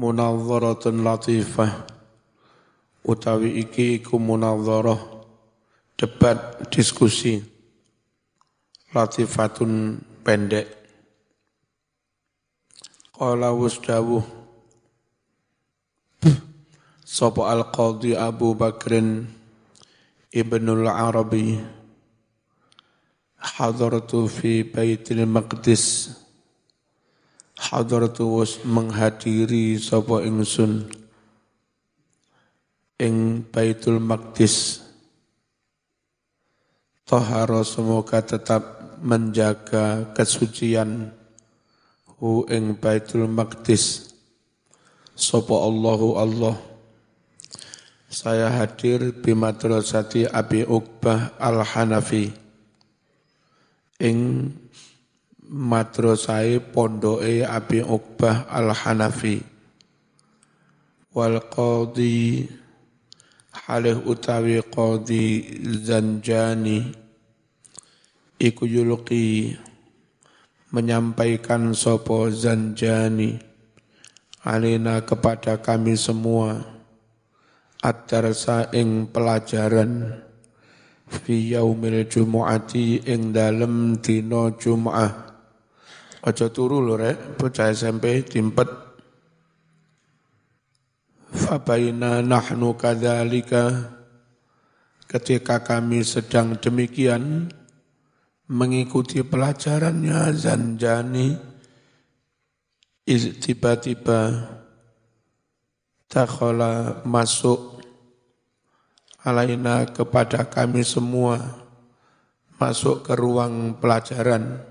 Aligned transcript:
munadharatun 0.00 1.04
latifah. 1.04 1.84
Utawi 3.04 3.60
iki 3.60 4.00
iku 4.00 4.16
munadharah 4.16 4.96
debat 6.00 6.64
diskusi. 6.72 7.44
Latifatun 8.96 10.00
pendek. 10.24 10.66
Qala 13.12 13.52
wasdawuh 13.52 14.24
sapa 17.04 17.52
al-qadhi 17.52 18.16
Abu 18.16 18.56
Bakrin 18.56 19.28
Ibnul 20.32 20.88
Arabi. 20.88 21.60
Hadartu 23.40 24.28
fi 24.28 24.64
Baitul 24.64 25.24
Maqdis 25.24 26.12
hadartu 27.60 28.40
was 28.40 28.64
menghadiri 28.64 29.76
sapa 29.76 30.24
ingsun 30.24 30.88
ing 32.96 33.44
Baitul 33.52 34.00
Maqdis. 34.00 34.80
Tahara 37.04 37.60
semoga 37.60 38.24
tetap 38.24 38.96
menjaga 39.04 40.08
kesucian 40.16 41.12
hu 42.16 42.48
ing 42.48 42.80
Baitul 42.80 43.28
Maqdis. 43.28 44.08
Sopo 45.12 45.60
Allahu 45.60 46.16
Allah. 46.16 46.56
Saya 48.10 48.50
hadir 48.50 49.22
di 49.22 49.36
madrasati 49.36 50.26
Abi 50.26 50.66
Uqbah 50.66 51.38
Al-Hanafi 51.38 52.32
ing 54.00 54.50
madrasai 55.50 56.62
pondoke 56.62 57.42
Abi 57.42 57.82
Uqbah 57.82 58.46
Al-Hanafi. 58.46 59.42
Wal 61.10 61.42
qadi 61.50 62.46
halih 63.66 63.98
utawi 64.06 64.62
qadi 64.62 65.42
Zanjani. 65.82 66.94
Iku 68.38 68.62
yulqi 68.62 69.58
menyampaikan 70.70 71.74
sopo 71.74 72.30
Zanjani. 72.30 73.34
Alina 74.46 75.02
kepada 75.02 75.60
kami 75.60 75.98
semua 75.98 76.62
ad-darsa 77.82 78.70
ing 78.70 79.10
pelajaran. 79.10 80.14
Fi 81.10 81.58
yaumil 81.58 82.06
jumu'ati 82.06 83.02
ing 83.02 83.34
dalem 83.34 83.98
dina 83.98 84.54
Jum'ah 84.54 85.29
Aja 86.20 86.52
turu 86.52 86.84
lho 86.84 87.00
rek, 87.00 87.40
bocah 87.40 87.72
SMP 87.72 88.20
timpet. 88.28 88.68
Fabaina 91.32 92.20
nahnu 92.20 92.76
kadzalika. 92.76 93.96
Ketika 95.08 95.64
kami 95.64 96.06
sedang 96.06 96.60
demikian 96.60 97.50
mengikuti 98.46 99.26
pelajarannya 99.26 100.30
Zanjani 100.34 101.34
tiba-tiba 103.42 104.46
takhola 106.06 107.02
masuk 107.02 107.82
alaina 109.26 109.82
kepada 109.90 110.46
kami 110.46 110.86
semua 110.86 111.42
masuk 112.54 113.02
ke 113.02 113.18
ruang 113.18 113.74
pelajaran 113.82 114.69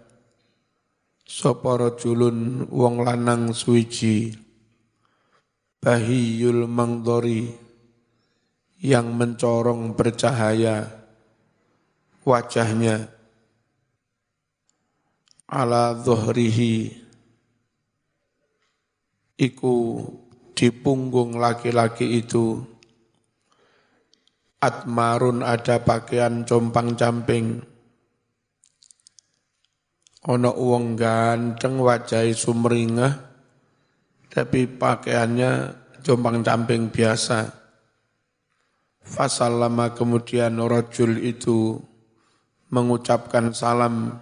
sapa 1.30 1.77
rajulun 1.77 2.66
wong 2.73 3.05
lanang 3.05 3.53
suwiji? 3.53 4.33
Bahiyul 5.80 6.66
mangdori 6.66 7.45
yang 8.81 9.13
mencorong 9.13 9.94
bercahaya 9.94 10.89
wajahnya. 12.25 13.14
Ala 15.49 15.93
dhuhrihi 15.95 16.93
iku 19.39 19.77
di 20.58 20.67
punggung 20.73 21.37
laki-laki 21.37 22.20
itu. 22.20 22.59
Atmarun 24.59 25.39
ada 25.39 25.80
pakaian 25.80 26.43
compang-camping 26.43 27.64
Ono 30.29 30.51
uang 30.53 30.93
ganteng 30.93 31.81
wajah 31.81 32.21
sumringah 32.29 33.13
tapi 34.29 34.69
pakaiannya 34.69 35.73
jombang 36.05 36.45
camping 36.45 36.93
biasa. 36.93 37.49
Fasalama 39.01 39.97
kemudian 39.97 40.53
rojul 40.61 41.17
itu 41.17 41.81
mengucapkan 42.69 43.49
salam. 43.57 44.21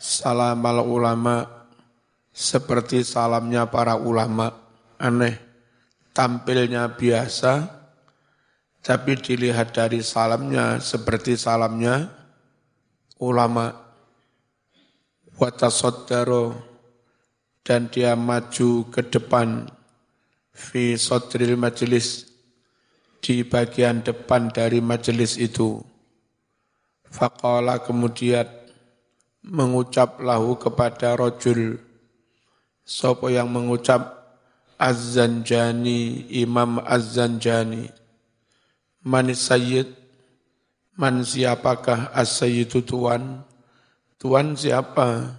Salam 0.00 0.64
al 0.64 0.80
ulama 0.88 1.68
seperti 2.32 3.04
salamnya 3.04 3.68
para 3.68 4.00
ulama. 4.00 4.56
Aneh 4.96 5.36
tampilnya 6.16 6.96
biasa 6.96 7.82
tapi 8.80 9.14
dilihat 9.20 9.76
dari 9.76 10.00
salamnya 10.00 10.80
seperti 10.80 11.36
salamnya 11.36 12.08
ulama 13.18 13.81
watasoddaro 15.36 16.56
dan 17.62 17.88
dia 17.88 18.18
maju 18.18 18.90
ke 18.90 19.06
depan 19.06 19.70
fi 20.52 20.98
sodril 20.98 21.56
majelis 21.56 22.28
di 23.22 23.46
bagian 23.46 24.02
depan 24.02 24.50
dari 24.50 24.82
majelis 24.82 25.38
itu. 25.38 25.78
Faqala 27.06 27.78
kemudian 27.84 28.48
mengucap 29.46 30.18
lahu 30.18 30.58
kepada 30.58 31.14
rojul. 31.14 31.78
Sopo 32.82 33.30
yang 33.30 33.46
mengucap 33.46 34.22
Az-Zanjani, 34.74 36.26
Imam 36.34 36.82
Az-Zanjani. 36.82 37.86
Manis 39.06 39.46
Sayyid, 39.46 39.86
man 40.98 41.22
siapakah 41.22 42.10
As-Sayyidu 42.10 42.82
Tuan? 42.82 43.46
Tuan 44.22 44.54
siapa? 44.54 45.34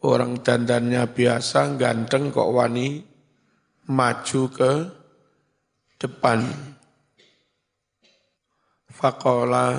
Orang 0.00 0.40
dandannya 0.40 1.04
biasa, 1.12 1.76
ganteng 1.76 2.32
kok 2.32 2.48
wani, 2.56 3.04
maju 3.84 4.42
ke 4.48 4.72
depan. 6.00 6.40
Fakola, 8.88 9.76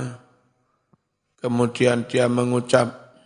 kemudian 1.41 2.05
dia 2.05 2.29
mengucap, 2.29 3.17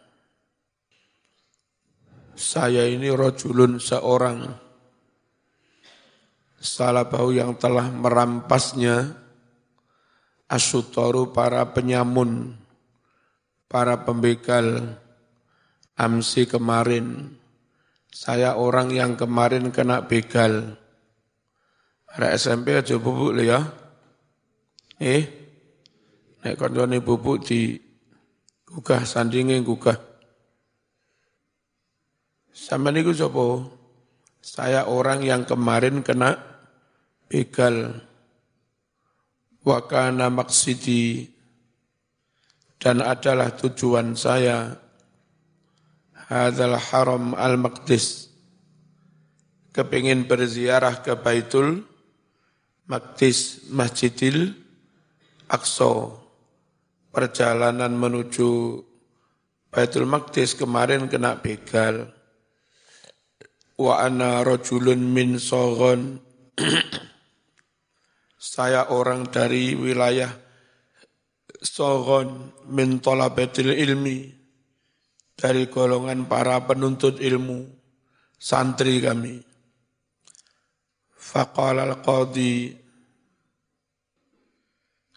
saya 2.31 2.87
ini 2.87 3.11
rojulun 3.11 3.75
seorang, 3.75 4.55
salah 6.63 7.03
bau 7.03 7.27
yang 7.27 7.59
telah 7.59 7.91
merampasnya, 7.91 9.19
asutoru 10.47 11.35
para 11.35 11.59
penyamun, 11.75 12.55
para 13.65 14.05
pembegal 14.05 14.97
amsi 15.97 16.45
kemarin. 16.45 17.35
Saya 18.15 18.55
orang 18.55 18.95
yang 18.95 19.19
kemarin 19.19 19.75
kena 19.75 20.07
begal. 20.07 20.79
Ada 22.15 22.31
SMP 22.39 22.71
aja 22.71 22.95
bubuk 22.95 23.35
ya. 23.43 23.59
Eh, 25.03 25.23
nek 26.39 26.55
kandone 26.55 27.03
bubuk 27.03 27.43
di 27.43 27.75
gugah 28.63 29.03
sandinge 29.03 29.59
gugah. 29.59 29.99
Sama 32.55 32.87
niku 32.95 33.11
sapa? 33.11 33.67
Saya 34.39 34.87
orang 34.87 35.27
yang 35.27 35.43
kemarin 35.43 35.99
kena 35.99 36.39
begal. 37.27 37.99
Wakana 39.67 40.31
maksidi 40.31 41.34
dan 42.79 43.01
adalah 43.01 43.55
tujuan 43.55 44.13
saya 44.13 44.75
hadal 46.27 46.77
haram 46.77 47.33
al-maqdis. 47.37 48.29
Kepingin 49.75 50.23
berziarah 50.23 51.03
ke 51.03 51.19
Baitul 51.19 51.83
Maqdis 52.87 53.67
Masjidil 53.67 54.55
Aqsa. 55.51 56.15
Perjalanan 57.11 57.91
menuju 57.95 58.79
Baitul 59.71 60.07
Maqdis 60.07 60.55
kemarin 60.55 61.11
kena 61.11 61.35
begal. 61.39 62.15
Wa 63.75 64.07
ana 64.07 64.39
rajulun 64.47 65.11
min 65.11 65.35
sogon 65.35 66.23
saya 68.39 68.87
orang 68.87 69.27
dari 69.27 69.75
wilayah 69.75 70.44
sogon 71.61 72.53
min 72.69 73.01
talabatil 73.01 73.73
ilmi 73.73 74.29
dari 75.35 75.67
golongan 75.67 76.29
para 76.29 76.63
penuntut 76.63 77.19
ilmu 77.19 77.65
santri 78.39 79.01
kami 79.01 79.41
Faqala 81.15 81.89
al-qadi 81.89 82.85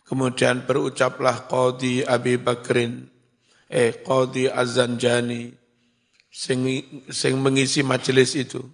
Kemudian 0.09 0.65
berucaplah 0.65 1.45
Qadi 1.45 2.01
Abi 2.01 2.41
Bakrin, 2.41 3.05
eh 3.69 3.93
Qadi 4.01 4.49
Az-Zanjani, 4.49 5.53
sing, 6.33 6.65
sing 7.13 7.37
mengisi 7.37 7.85
majelis 7.85 8.33
itu. 8.33 8.65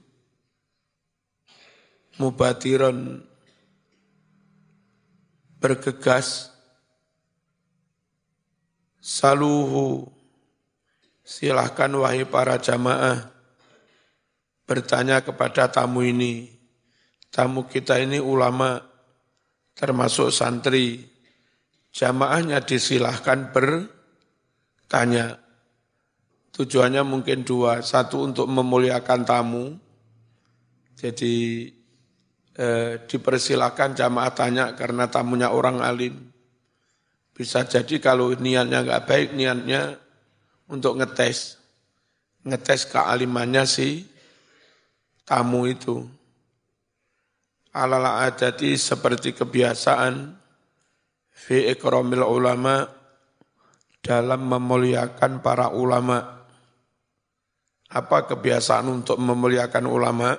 Mubatiron 2.23 3.27
bergegas, 5.59 6.54
saluhu, 9.05 10.09
silahkan 11.21 11.93
wahai 11.93 12.25
para 12.25 12.57
jamaah, 12.57 13.29
bertanya 14.65 15.21
kepada 15.21 15.69
tamu 15.69 16.01
ini. 16.01 16.49
Tamu 17.29 17.69
kita 17.69 18.01
ini 18.01 18.17
ulama, 18.17 18.81
termasuk 19.77 20.33
santri, 20.33 21.05
jamaahnya 21.93 22.65
disilahkan 22.65 23.53
bertanya. 23.53 25.37
Tujuannya 26.55 27.03
mungkin 27.03 27.43
dua, 27.43 27.83
satu 27.83 28.23
untuk 28.23 28.47
memuliakan 28.47 29.27
tamu, 29.27 29.75
jadi 30.95 31.35
eh, 32.55 32.93
dipersilahkan 33.03 33.99
jamaah 33.99 34.31
tanya 34.31 34.79
karena 34.79 35.11
tamunya 35.11 35.51
orang 35.51 35.83
alim. 35.83 36.34
Bisa 37.35 37.67
jadi 37.67 37.99
kalau 37.99 38.31
niatnya 38.31 38.87
nggak 38.87 39.05
baik, 39.11 39.29
niatnya 39.35 39.99
untuk 40.71 41.03
ngetes, 41.03 41.59
ngetes 42.47 42.87
kealimannya 42.87 43.67
si 43.67 44.07
tamu 45.27 45.67
itu. 45.67 46.07
Alala 47.75 48.23
adati 48.23 48.79
seperti 48.79 49.35
kebiasaan, 49.35 50.31
fi 51.35 51.75
ikramil 51.75 52.23
ulama 52.23 52.87
dalam 53.99 54.47
memuliakan 54.47 55.43
para 55.43 55.75
ulama. 55.75 56.47
Apa 57.91 58.31
kebiasaan 58.31 58.87
untuk 58.87 59.19
memuliakan 59.19 59.91
ulama? 59.91 60.39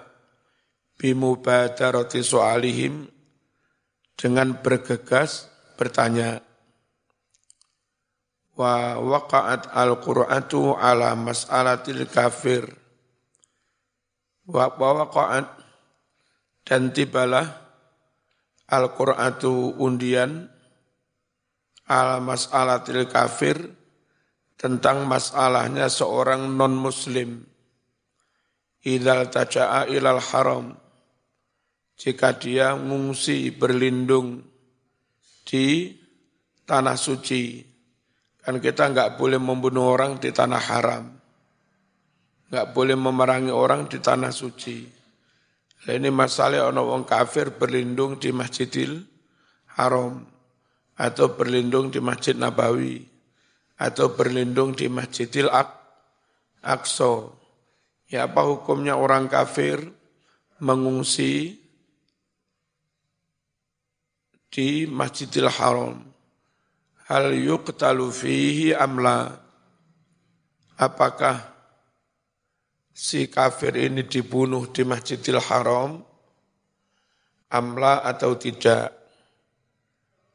Bimubadarati 0.96 2.24
so'alihim 2.24 3.04
dengan 4.16 4.56
bergegas 4.64 5.52
bertanya. 5.76 6.55
Wa 8.56 8.96
waqa'at 8.96 9.76
al-Qur'atu 9.76 10.80
ala 10.80 11.12
mas'alatil 11.20 12.08
kafir. 12.08 12.64
Wa 14.48 14.72
waqa'at 14.72 15.48
dan 16.64 16.96
tibalah 16.96 17.44
al-Qur'atu 18.72 19.76
undian 19.76 20.48
ala 21.86 22.18
mas'alatil 22.24 23.06
kafir 23.12 23.60
tentang 24.56 25.04
masalahnya 25.04 25.92
seorang 25.92 26.56
non-muslim. 26.56 27.44
Idal 28.86 29.28
taja'a 29.30 29.92
ilal 29.92 30.24
haram. 30.32 30.80
Jika 31.96 32.36
dia 32.36 32.76
mengungsi 32.76 33.52
berlindung 33.52 34.44
di 35.44 35.92
tanah 36.64 36.96
suci. 36.96 37.75
Kan 38.46 38.62
kita 38.62 38.94
nggak 38.94 39.18
boleh 39.18 39.42
membunuh 39.42 39.90
orang 39.98 40.22
di 40.22 40.30
tanah 40.30 40.62
haram. 40.70 41.10
Nggak 42.54 42.78
boleh 42.78 42.94
memerangi 42.94 43.50
orang 43.50 43.90
di 43.90 43.98
tanah 43.98 44.30
suci. 44.30 44.86
Ini 45.86 46.14
masalah 46.14 46.70
orang 46.70 47.06
kafir 47.06 47.54
berlindung 47.58 48.22
di 48.22 48.30
Masjidil 48.30 49.02
Haram 49.78 50.22
atau 50.98 51.34
berlindung 51.34 51.90
di 51.90 51.98
Masjid 52.02 52.38
Nabawi 52.38 53.06
atau 53.78 54.14
berlindung 54.14 54.78
di 54.78 54.90
Masjidil 54.90 55.50
Aqsa. 56.62 57.30
Ya 58.10 58.30
apa 58.30 58.46
hukumnya 58.46 58.98
orang 58.98 59.26
kafir 59.26 59.82
mengungsi 60.62 61.58
di 64.50 64.86
Masjidil 64.86 65.50
Haram? 65.50 66.15
Hal 67.06 67.38
yuqtalu 67.38 68.10
fihi 68.10 68.74
amla? 68.74 69.30
Apakah 70.82 71.38
si 72.90 73.30
kafir 73.30 73.78
ini 73.78 74.10
dibunuh 74.10 74.66
di 74.74 74.82
Masjidil 74.82 75.38
Haram? 75.38 76.02
Amla 77.54 78.02
atau 78.02 78.34
tidak? 78.34 78.90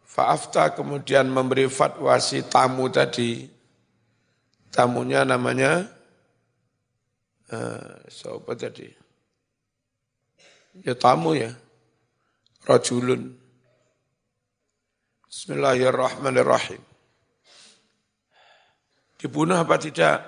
Fa'afta 0.06 0.74
kemudian 0.74 1.26
memberi 1.26 1.66
fatwa 1.66 2.14
si 2.22 2.46
tamu 2.46 2.86
tadi. 2.86 3.50
Tamunya 4.70 5.26
namanya 5.26 5.90
uh, 7.50 7.98
siapa 8.06 8.54
tadi? 8.54 8.86
Ya 10.86 10.94
tamu 10.94 11.34
ya. 11.34 11.50
Rajulun. 12.62 13.34
Bismillahirrahmanirrahim. 15.30 16.82
Dibunuh 19.14 19.62
apa 19.62 19.78
tidak? 19.78 20.26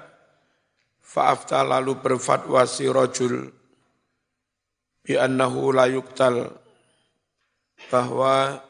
Fa'afta 1.03 1.67
lalu 1.67 1.99
berfatwa 1.99 2.63
si 2.71 2.87
rajul 2.87 3.51
bi 5.03 5.19
annahu 5.19 5.75
la 5.75 5.91
yuktal 5.91 6.55
bahwa 7.91 8.63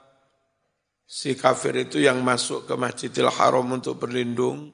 si 1.05 1.37
kafir 1.37 1.77
itu 1.85 2.01
yang 2.01 2.25
masuk 2.25 2.65
ke 2.65 2.81
Masjidil 2.81 3.29
Haram 3.29 3.69
untuk 3.69 4.01
berlindung 4.01 4.73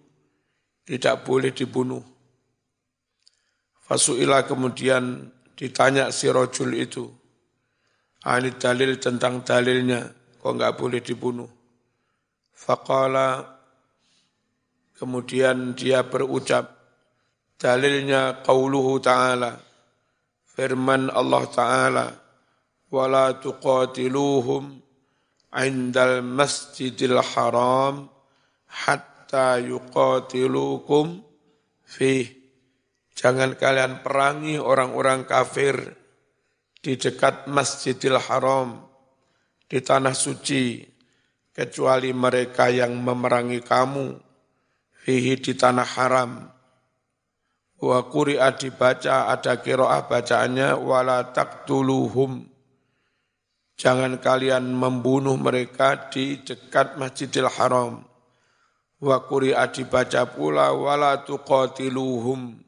tidak 0.87 1.27
boleh 1.27 1.51
dibunuh. 1.51 2.07
Fasu'ilah 3.83 4.47
kemudian 4.47 5.27
ditanya 5.59 6.15
si 6.15 6.31
rojul 6.31 6.71
itu. 6.79 7.11
Ahli 8.23 8.55
dalil 8.55 9.03
tentang 9.03 9.43
dalilnya, 9.43 10.07
kok 10.39 10.53
enggak 10.55 10.79
boleh 10.79 11.03
dibunuh. 11.03 11.51
Faqala, 12.55 13.59
kemudian 14.99 15.77
dia 15.79 16.03
berucap, 16.03 16.75
dalilnya 17.59 18.43
qauluhu 18.43 18.99
ta'ala, 18.99 19.59
firman 20.47 21.11
Allah 21.11 21.45
ta'ala, 21.47 22.07
wala 22.89 23.37
tuqatiluhum 23.37 24.81
indal 25.53 26.25
masjidil 26.25 27.21
haram 27.21 28.09
hatta 28.69 29.61
yuqatilukum 29.61 31.21
fi 31.85 32.33
jangan 33.13 33.57
kalian 33.61 34.01
perangi 34.01 34.57
orang-orang 34.57 35.29
kafir 35.29 35.77
di 36.81 36.97
dekat 36.97 37.49
masjidil 37.49 38.17
haram 38.17 38.88
di 39.69 39.79
tanah 39.85 40.17
suci 40.17 40.81
kecuali 41.53 42.11
mereka 42.17 42.73
yang 42.73 42.97
memerangi 42.97 43.61
kamu 43.61 44.17
fihi 45.05 45.35
di 45.39 45.53
tanah 45.53 45.89
haram 45.95 46.31
wa 47.79 47.99
quri'a 48.09 48.57
dibaca 48.57 49.31
ada 49.31 49.61
kiroah 49.61 50.09
bacaannya 50.09 50.75
wala 50.81 51.31
taqtuluhum 51.31 52.59
Jangan 53.79 54.19
kalian 54.19 54.75
membunuh 54.75 55.39
mereka 55.39 56.11
di 56.11 56.43
dekat 56.43 56.99
Masjidil 56.99 57.47
Haram. 57.47 58.03
Wa 58.99 59.23
quri'a 59.23 59.71
dibaca 59.71 60.27
pula 60.27 60.75
wala 60.75 61.23
tuqatiluhum. 61.23 62.59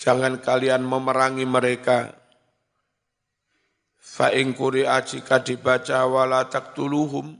Jangan 0.00 0.40
kalian 0.40 0.88
memerangi 0.88 1.44
mereka. 1.44 2.16
Fa 4.02 4.34
in 4.34 4.50
quri'a 4.50 4.98
jika 5.06 5.38
dibaca 5.38 6.02
wala 6.10 6.50
taqtuluhum. 6.50 7.38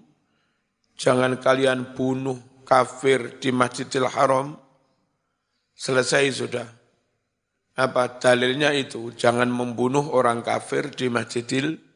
Jangan 0.95 1.43
kalian 1.43 1.99
bunuh 1.99 2.39
kafir 2.63 3.43
di 3.43 3.51
Masjidil 3.51 4.07
Haram. 4.07 4.55
Selesai 5.75 6.31
sudah. 6.31 6.69
Apa 7.75 8.23
dalilnya 8.23 8.71
itu? 8.71 9.11
Jangan 9.11 9.51
membunuh 9.51 10.15
orang 10.15 10.47
kafir 10.47 10.95
di 10.95 11.11
Masjidil 11.11 11.67
Haram 11.75 11.91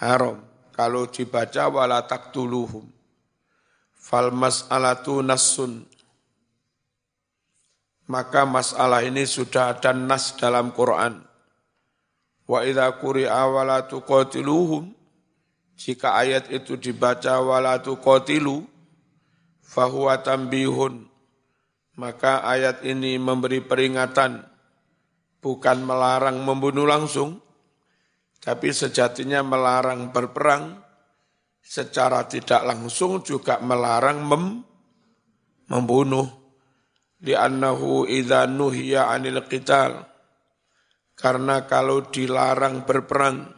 haram. 0.00 0.44
Kalau 0.76 1.08
dibaca 1.08 1.72
wala 1.72 2.04
taktuluhum. 2.04 2.84
Fal 3.96 4.28
mas'alatu 4.30 5.24
nassun. 5.24 5.88
Maka 8.06 8.46
masalah 8.46 9.02
ini 9.02 9.26
sudah 9.26 9.74
ada 9.74 9.90
nas 9.90 10.36
dalam 10.38 10.70
Quran. 10.70 11.26
Wa 12.46 12.62
idza 12.62 12.88
quri'a 12.98 13.46
wala 13.50 13.84
tuqatiluhum. 13.86 14.94
Jika 15.76 16.16
ayat 16.16 16.48
itu 16.48 16.80
dibaca 16.80 17.42
wala 17.42 17.82
tuqatilu 17.82 18.64
fahuwa 19.60 20.22
tambihun. 20.24 21.04
Maka 22.00 22.46
ayat 22.46 22.86
ini 22.86 23.20
memberi 23.20 23.60
peringatan 23.60 24.40
bukan 25.40 25.78
melarang 25.84 26.44
membunuh 26.44 26.84
langsung 26.84 27.40
Tapi 28.46 28.70
sejatinya 28.70 29.42
melarang 29.42 30.14
berperang 30.14 30.78
secara 31.58 32.30
tidak 32.30 32.62
langsung 32.62 33.18
juga 33.26 33.58
melarang 33.58 34.22
mem, 34.22 34.62
membunuh. 35.66 36.30
Li'annahu 37.26 38.06
idha 38.06 38.46
nuhiya 38.46 39.10
anil 39.10 39.42
qital. 39.50 40.06
Karena 41.16 41.64
kalau 41.64 42.12
dilarang 42.12 42.84
berperang, 42.84 43.48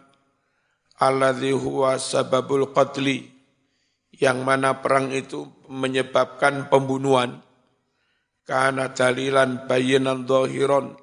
alladhi 1.03 1.51
huwa 1.51 1.99
sababul 1.99 2.71
qatli, 2.71 3.27
yang 4.15 4.47
mana 4.47 4.79
perang 4.79 5.11
itu 5.11 5.43
menyebabkan 5.67 6.71
pembunuhan, 6.71 7.43
karena 8.47 8.95
dalilan 8.95 9.67
bayinan 9.67 10.23
dohiron, 10.23 10.95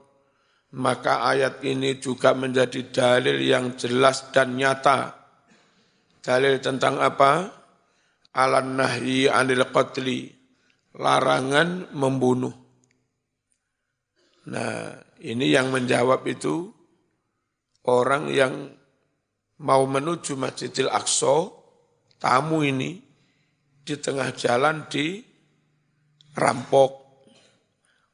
maka 0.79 1.27
ayat 1.27 1.59
ini 1.67 1.99
juga 1.99 2.31
menjadi 2.31 2.87
dalil 2.87 3.35
yang 3.39 3.75
jelas 3.75 4.31
dan 4.31 4.55
nyata. 4.55 5.11
Dalil 6.23 6.57
tentang 6.63 7.03
apa? 7.03 7.51
Alan 8.35 8.79
nahyi 8.79 9.27
anil 9.27 9.67
qatli, 9.71 10.27
larangan 10.95 11.91
membunuh. 11.95 12.51
Nah, 14.49 15.04
ini 15.23 15.53
yang 15.53 15.71
menjawab 15.71 16.25
itu 16.27 16.73
orang 17.87 18.33
yang 18.33 18.73
mau 19.63 19.83
menuju 19.87 20.35
Masjidil 20.35 20.91
Aqsa, 20.91 21.47
tamu 22.19 22.65
ini 22.65 22.99
di 23.85 23.95
tengah 23.95 24.33
jalan 24.35 24.89
di 24.91 25.23
rampok 26.35 27.05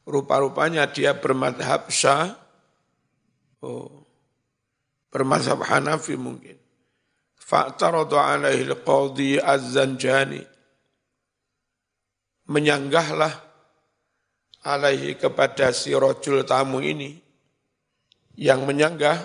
Rupa-rupanya 0.02 0.90
dia 0.90 1.14
bermadhab 1.14 1.94
syah, 1.94 2.34
oh, 3.62 4.10
bermadhab 5.14 5.62
Hanafi 5.62 6.18
mungkin. 6.18 6.58
Fa'taradu 7.38 8.18
alaihi 8.18 8.66
al-qadhi 8.66 9.38
az-zanjani. 9.38 10.42
Menyanggahlah 12.50 13.51
alaihi 14.62 15.18
kepada 15.18 15.74
si 15.74 15.94
rojul 15.94 16.46
tamu 16.46 16.82
ini, 16.82 17.18
yang 18.38 18.66
menyanggah 18.66 19.18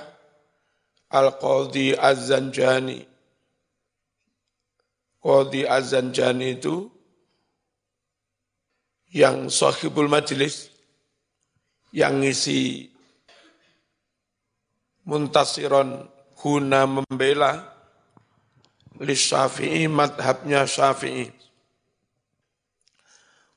al-qadhi 1.12 1.96
az-zanjani. 1.96 3.04
Qadhi 5.22 5.62
az-zanjani 5.66 6.46
itu 6.56 6.86
yang 9.14 9.48
sahibul 9.48 10.10
majlis, 10.10 10.68
yang 11.94 12.20
ngisi 12.20 12.90
muntasiron 15.06 16.10
guna 16.34 16.84
membela 16.84 17.62
li 19.00 19.14
syafi'i 19.14 19.86
madhabnya 19.88 20.66
syafi'i 20.66 21.45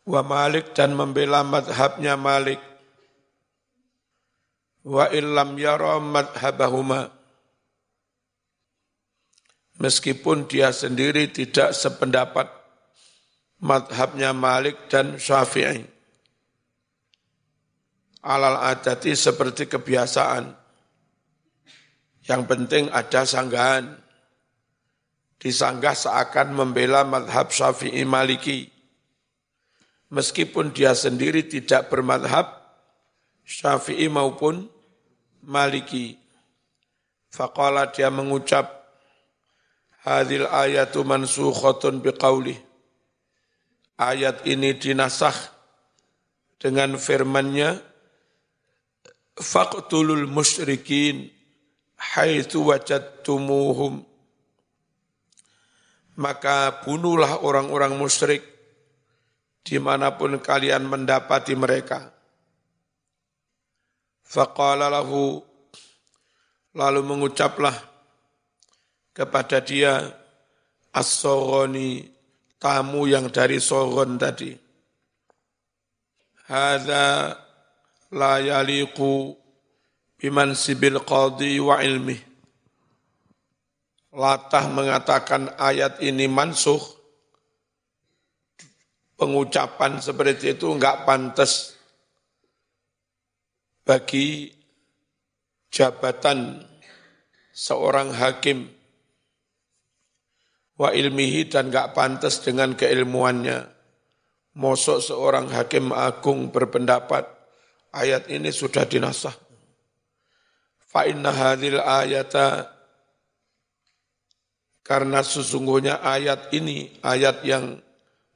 wa 0.10 0.26
malik 0.26 0.74
dan 0.74 0.98
membela 0.98 1.46
madhabnya 1.46 2.18
malik 2.18 2.58
wa 4.82 5.06
illam 5.14 5.54
yara 5.54 6.02
madhabahuma 6.02 7.14
meskipun 9.80 10.50
dia 10.50 10.74
sendiri 10.74 11.30
tidak 11.30 11.78
sependapat 11.78 12.50
madhabnya 13.64 14.36
Malik 14.36 14.92
dan 14.92 15.20
Syafi'i. 15.20 15.84
Alal 18.20 18.60
adati 18.60 19.16
seperti 19.16 19.72
kebiasaan. 19.72 20.52
Yang 22.28 22.42
penting 22.46 22.84
ada 22.92 23.24
sanggahan. 23.24 23.96
Disanggah 25.40 25.96
seakan 25.96 26.52
membela 26.52 27.08
madhab 27.08 27.48
Syafi'i 27.48 28.04
Maliki. 28.04 28.68
Meskipun 30.10 30.74
dia 30.74 30.98
sendiri 30.98 31.46
tidak 31.46 31.94
bermadhab 31.94 32.50
Syafi'i 33.46 34.10
maupun 34.10 34.66
Maliki. 35.46 36.18
Faqala 37.30 37.94
dia 37.94 38.10
mengucap, 38.10 38.80
Hadil 40.00 40.48
ayatu 40.48 41.04
mansukhatun 41.04 42.00
biqaulih 42.00 42.56
ayat 44.00 44.48
ini 44.48 44.80
dinasah 44.80 45.36
dengan 46.56 46.96
firmannya 46.96 47.84
faqtulul 49.36 50.24
musyrikin 50.24 51.28
haitsu 52.00 52.64
wajadtumuhum 52.64 54.08
maka 56.16 56.80
bunuhlah 56.88 57.44
orang-orang 57.44 58.00
musyrik 58.00 58.44
di 59.70 59.78
mana 59.78 60.18
pun 60.18 60.42
kalian 60.42 60.90
mendapati 60.90 61.54
mereka. 61.54 62.10
Faqala 64.26 64.90
lahu, 64.90 65.38
lalu 66.74 67.06
mengucaplah 67.06 67.78
kepada 69.14 69.62
dia, 69.62 70.10
as 70.90 71.22
tamu 72.58 73.06
yang 73.06 73.30
dari 73.30 73.62
Sogon 73.62 74.18
tadi. 74.18 74.58
Hada 76.50 77.38
la 78.10 78.42
yaliqu 78.42 79.38
biman 80.18 80.58
sibil 80.58 80.98
qadi 81.06 81.62
wa 81.62 81.78
ilmi. 81.78 82.18
Latah 84.10 84.66
mengatakan 84.74 85.54
ayat 85.62 86.02
ini 86.02 86.26
mansuh, 86.26 86.82
pengucapan 89.20 90.00
seperti 90.00 90.56
itu 90.56 90.72
enggak 90.72 91.04
pantas 91.04 91.76
bagi 93.84 94.50
jabatan 95.68 96.64
seorang 97.52 98.16
hakim 98.16 98.72
wa 100.80 100.96
ilmihi 100.96 101.52
dan 101.52 101.68
gak 101.68 101.92
pantas 101.92 102.40
dengan 102.40 102.74
keilmuannya. 102.74 103.68
Mosok 104.60 105.00
seorang 105.04 105.52
hakim 105.52 105.92
agung 105.92 106.50
berpendapat 106.50 107.28
ayat 107.92 108.32
ini 108.32 108.50
sudah 108.50 108.88
dinasah. 108.88 109.36
Fa 110.90 111.06
inna 111.06 111.30
hadhil 111.30 111.78
ayata 111.80 112.66
karena 114.82 115.22
sesungguhnya 115.22 116.02
ayat 116.02 116.50
ini 116.50 116.98
ayat 117.06 117.46
yang 117.46 117.78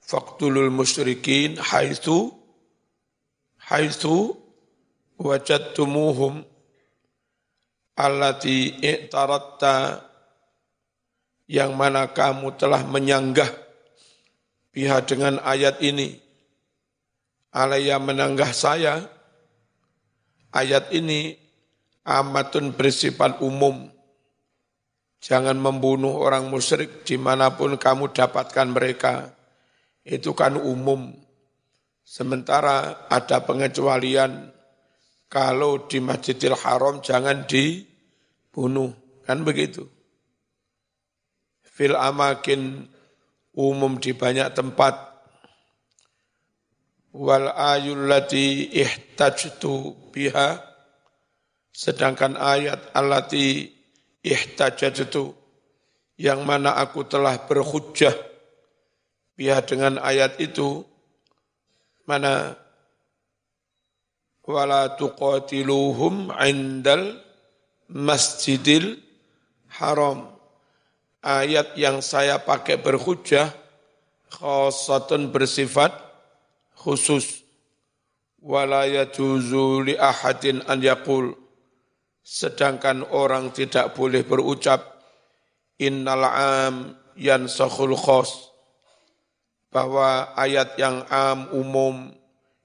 faktulul 0.03 0.69
musyrikin 0.69 1.55
haitsu 1.57 2.31
haitsu 3.57 4.36
wajadtumuhum 5.17 6.43
allati 7.95 8.77
i'taratta 8.81 10.03
yang 11.48 11.75
mana 11.77 12.10
kamu 12.10 12.55
telah 12.57 12.81
menyanggah 12.88 13.50
pihak 14.74 15.05
dengan 15.05 15.38
ayat 15.45 15.79
ini. 15.86 16.17
Alaya 17.53 18.01
menanggah 18.01 18.50
saya, 18.50 19.05
ayat 20.50 20.89
ini 20.89 21.38
amatun 22.01 22.74
bersifat 22.74 23.45
umum. 23.45 23.93
Jangan 25.22 25.55
membunuh 25.55 26.17
orang 26.17 26.50
musyrik 26.50 27.05
di 27.05 27.15
mana 27.15 27.53
pun 27.53 27.77
kamu 27.77 28.12
dapatkan 28.12 28.67
mereka. 28.74 29.31
Itu 30.03 30.36
kan 30.36 30.60
umum. 30.60 31.15
Sementara 32.03 33.07
ada 33.07 33.43
pengecualian, 33.48 34.51
kalau 35.31 35.88
di 35.88 36.03
Masjidil 36.03 36.60
Haram 36.60 37.00
jangan 37.00 37.48
dibunuh. 37.48 38.91
Kan 39.24 39.48
begitu 39.48 39.88
fil 41.74 41.98
amakin 41.98 42.86
umum 43.57 43.98
di 43.98 44.13
banyak 44.13 44.53
tempat 44.53 44.93
wal 47.17 47.50
ayul 47.50 48.05
ihtajtu 48.29 49.98
biha 50.13 50.62
sedangkan 51.74 52.38
ayat 52.38 52.93
allati 52.93 53.74
ihtajtu 54.22 55.33
yang 56.22 56.45
mana 56.45 56.77
aku 56.77 57.10
telah 57.10 57.41
berhujjah 57.50 58.13
biha 59.38 59.62
dengan 59.66 59.98
ayat 60.02 60.38
itu 60.42 60.86
mana? 62.06 62.60
Wala 64.44 65.00
tuqatiluhum 65.00 66.36
indal 66.36 67.16
masjidil 67.88 69.00
haram. 69.72 70.36
Ayat 71.24 71.80
yang 71.80 72.04
saya 72.04 72.44
pakai 72.44 72.75
berhujah 72.75 73.48
khasatun 74.28 75.32
bersifat 75.32 75.96
khusus. 76.75 77.48
Wala 78.44 78.84
yajuzu 78.84 79.88
li 79.88 79.96
ahadin 79.96 80.60
an 80.68 80.84
yaqul. 80.84 81.32
Sedangkan 82.20 83.08
orang 83.08 83.56
tidak 83.56 83.96
boleh 83.96 84.28
berucap 84.28 85.00
innal 85.80 86.28
am 86.28 86.75
yansakhul 87.16 87.96
khos 87.96 88.52
bahwa 89.74 90.32
ayat 90.38 90.77
yang 90.77 91.01
am 91.10 91.50
umum 91.51 92.13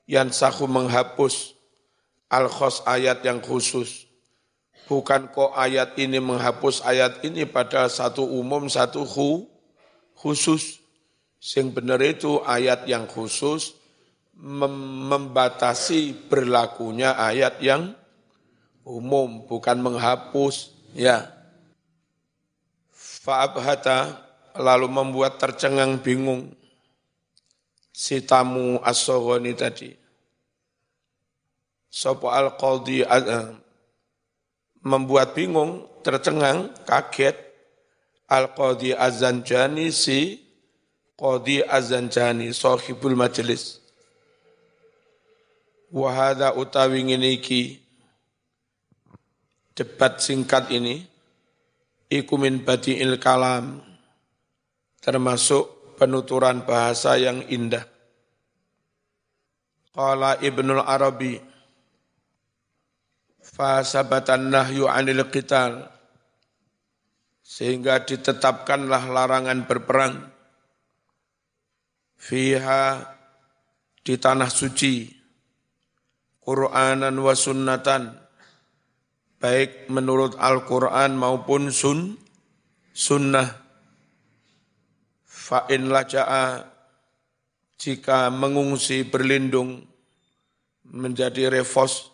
yang 0.05 0.29
sahu 0.29 0.69
menghapus 0.69 1.57
al 2.29 2.53
khos 2.53 2.85
ayat 2.85 3.25
yang 3.25 3.41
khusus 3.41 4.09
bukan 4.89 5.29
kok 5.29 5.53
ayat 5.57 5.97
ini 6.01 6.21
menghapus 6.21 6.81
ayat 6.85 7.21
ini 7.25 7.45
pada 7.45 7.89
satu 7.93 8.25
umum 8.25 8.69
satu 8.73 9.05
khu, 9.05 9.45
khusus 10.17 10.81
sing 11.39 11.71
benar 11.71 12.01
itu 12.01 12.41
ayat 12.43 12.89
yang 12.89 13.05
khusus 13.05 13.77
membatasi 14.39 16.31
berlakunya 16.31 17.15
ayat 17.15 17.61
yang 17.61 17.95
umum, 18.89 19.45
bukan 19.45 19.77
menghapus. 19.83 20.73
Ya. 20.97 21.29
Fa'abhata 22.95 24.25
lalu 24.57 24.89
membuat 24.89 25.37
tercengang 25.37 26.01
bingung 26.01 26.57
si 27.99 28.23
tamu 28.23 28.79
as 28.87 29.03
tadi. 29.59 29.91
Sopo 31.91 32.31
al-qadhi 32.31 33.03
uh, 33.03 33.51
membuat 34.87 35.35
bingung, 35.35 35.83
tercengang, 36.07 36.71
kaget 36.87 37.35
al-qadhi 38.31 38.95
az-zanjani 38.95 39.91
si 39.91 40.39
qadhi 41.19 41.67
az-zanjani 41.67 42.55
sahibul 42.55 43.19
majelis. 43.19 43.83
Wahada 45.91 46.55
utawi 46.55 47.03
ngene 47.03 47.35
iki 47.35 47.81
debat 49.75 50.21
singkat 50.21 50.71
ini 50.71 51.09
iku 52.13 52.37
min 52.37 52.61
badiil 52.61 53.17
kalam 53.17 53.81
termasuk 55.01 55.78
penuturan 55.99 56.63
bahasa 56.63 57.19
yang 57.19 57.43
indah. 57.51 57.83
Qala 59.91 60.39
Ibnul 60.39 60.81
Arabi 60.81 61.35
fasabatan 63.43 64.55
nahyu 64.55 64.87
anil 64.87 65.27
qital 65.27 65.91
sehingga 67.43 68.07
ditetapkanlah 68.07 69.11
larangan 69.11 69.67
berperang 69.67 70.15
fiha 72.15 73.03
di 74.07 74.15
tanah 74.15 74.47
suci 74.47 75.11
Qur'anan 76.47 77.19
wa 77.19 77.35
sunnatan 77.35 78.29
baik 79.39 79.87
menurut 79.93 80.35
Al-Quran 80.37 81.15
maupun 81.15 81.71
sun, 81.71 82.19
sunnah. 82.93 83.68
Fa'in 85.49 85.89
laja'a 85.89 86.61
jika 87.81 88.29
mengungsi 88.29 89.09
berlindung 89.09 89.81
menjadi 90.85 91.49
refos 91.49 92.13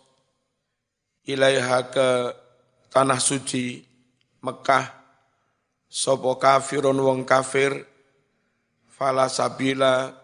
ilaiha 1.27 1.91
ke 1.91 2.31
tanah 2.87 3.19
suci 3.19 3.83
Mekah 4.39 4.87
sopo 5.91 6.39
kafirun 6.39 6.95
wong 6.95 7.27
kafir 7.27 7.75
fala 8.87 9.27
sabila 9.27 10.15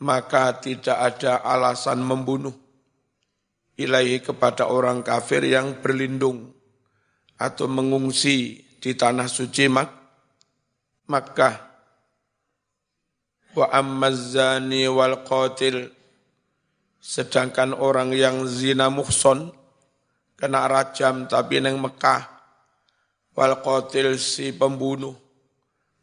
maka 0.00 0.56
tidak 0.64 0.96
ada 0.96 1.44
alasan 1.44 2.00
membunuh 2.00 2.56
ilahi 3.76 4.24
kepada 4.24 4.64
orang 4.64 5.04
kafir 5.04 5.44
yang 5.44 5.76
berlindung 5.84 6.56
atau 7.36 7.68
mengungsi 7.68 8.64
di 8.80 8.96
tanah 8.96 9.28
suci 9.28 9.68
Mak 9.68 9.90
Makkah. 11.10 11.69
Wa 13.56 13.66
ammazani 13.74 14.86
wal 14.86 15.26
qatil. 15.26 15.90
Sedangkan 17.00 17.72
orang 17.72 18.12
yang 18.12 18.44
zina 18.44 18.92
muhson 18.92 19.50
kena 20.36 20.68
rajam 20.68 21.26
tapi 21.26 21.58
neng 21.58 21.80
Mekah. 21.80 22.28
Wal 23.34 23.58
qatil 23.58 24.20
si 24.20 24.54
pembunuh. 24.54 25.16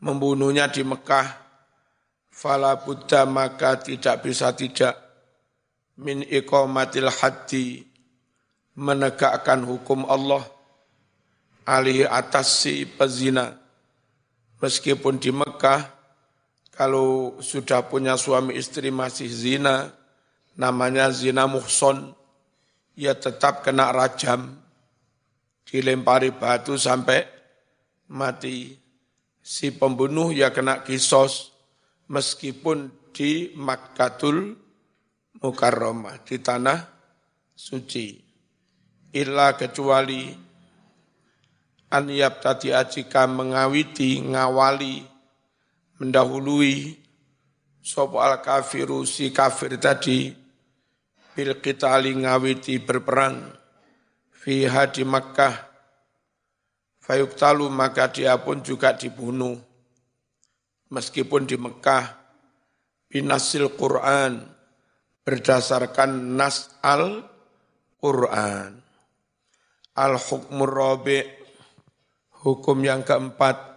Membunuhnya 0.03 0.69
di 0.69 0.85
Mekah. 0.85 1.45
Fala 2.29 2.77
buddha 2.77 3.25
maka 3.25 3.81
tidak 3.81 4.21
bisa 4.21 4.53
tidak. 4.53 4.93
Min 5.97 6.21
iqamatil 6.21 7.09
haddi. 7.09 7.81
Menegakkan 8.77 9.65
hukum 9.65 10.05
Allah. 10.05 10.45
Alih 11.65 12.05
atas 12.05 12.61
si 12.61 12.85
pezina. 12.85 13.57
Meskipun 14.61 15.17
di 15.21 15.29
Mekah, 15.29 15.96
kalau 16.77 17.41
sudah 17.41 17.89
punya 17.89 18.13
suami 18.13 18.53
istri 18.53 18.93
masih 18.93 19.25
zina, 19.25 19.89
namanya 20.53 21.09
zina 21.09 21.49
muhson, 21.49 22.13
ya 22.93 23.17
tetap 23.17 23.65
kena 23.65 23.89
rajam, 23.89 24.61
dilempari 25.65 26.29
batu 26.29 26.77
sampai 26.77 27.25
mati. 28.13 28.77
Si 29.41 29.73
pembunuh 29.73 30.29
ya 30.29 30.53
kena 30.53 30.85
kisos, 30.85 31.55
meskipun 32.11 32.93
di 33.09 33.49
Makkatul 33.57 34.53
mukarramah 35.41 36.21
di 36.21 36.37
tanah 36.37 36.85
suci. 37.57 38.21
Illa 39.17 39.57
kecuali 39.57 40.29
an 41.89 42.05
tadi 42.43 42.69
ajika 42.75 43.23
mengawiti, 43.25 44.19
ngawali, 44.19 45.16
mendahului 45.97 46.97
sopo 47.81 48.21
al 48.21 48.41
kafiru 48.41 49.05
si 49.05 49.33
kafir 49.33 49.77
tadi 49.81 50.33
bil 51.33 51.57
qitali 51.61 52.13
ngawiti 52.17 52.81
berperang 52.81 53.53
fiha 54.33 54.89
di 54.89 55.03
Makkah 55.05 55.55
fayuktalu 57.01 57.69
maka 57.71 58.09
dia 58.11 58.37
pun 58.41 58.61
juga 58.61 58.93
dibunuh 58.93 59.57
meskipun 60.91 61.47
di 61.47 61.55
Mekah 61.59 62.05
binasil 63.07 63.71
Quran 63.75 64.57
berdasarkan 65.27 66.39
nas 66.39 66.71
al-Quran. 66.79 68.79
Al-hukmur 69.97 70.71
rabi' 70.71 71.25
hukum 72.45 72.77
yang 72.85 73.01
keempat 73.01 73.76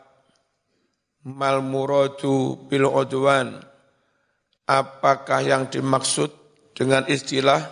mal 1.26 1.61
muradu 1.64 2.56
bil 2.68 2.88
udwan. 2.88 3.61
Apakah 4.70 5.42
yang 5.42 5.66
dimaksud 5.66 6.30
dengan 6.72 7.02
istilah 7.11 7.66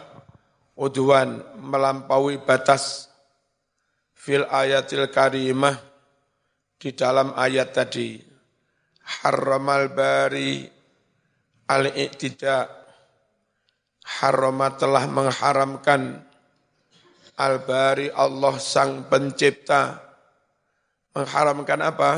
udwan 0.74 1.40
melampaui 1.62 2.42
batas? 2.42 3.06
Fil 4.18 4.44
ayatil 4.50 5.08
karimah 5.08 5.78
di 6.76 6.90
dalam 6.92 7.32
ayat 7.38 7.70
tadi. 7.70 8.18
Haramal 9.24 9.88
bari 9.94 10.68
al-i'tida 11.64 12.68
harama 14.20 14.72
telah 14.76 15.04
mengharamkan 15.08 16.28
Al-Bari 17.38 18.10
Allah 18.10 18.58
Sang 18.58 19.06
Pencipta. 19.06 20.02
Mengharamkan 21.14 21.78
apa? 21.86 22.12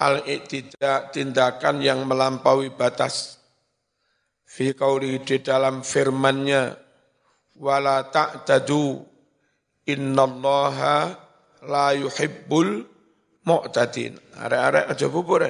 Al-iktida 0.00 1.10
tindakan 1.14 1.78
yang 1.78 2.02
melampaui 2.08 2.74
batas. 2.74 3.38
Fi 4.42 4.74
qauli 4.74 5.22
di 5.22 5.42
dalam 5.42 5.82
firman-Nya 5.82 6.74
wala 7.58 8.06
ta'tadu 8.06 9.02
innallaha 9.86 11.14
la 11.66 11.94
yuhibbul 11.94 12.84
mu'tadin. 13.46 14.18
Arek-arek 14.40 14.84
aja 14.90 15.06
bubur. 15.06 15.42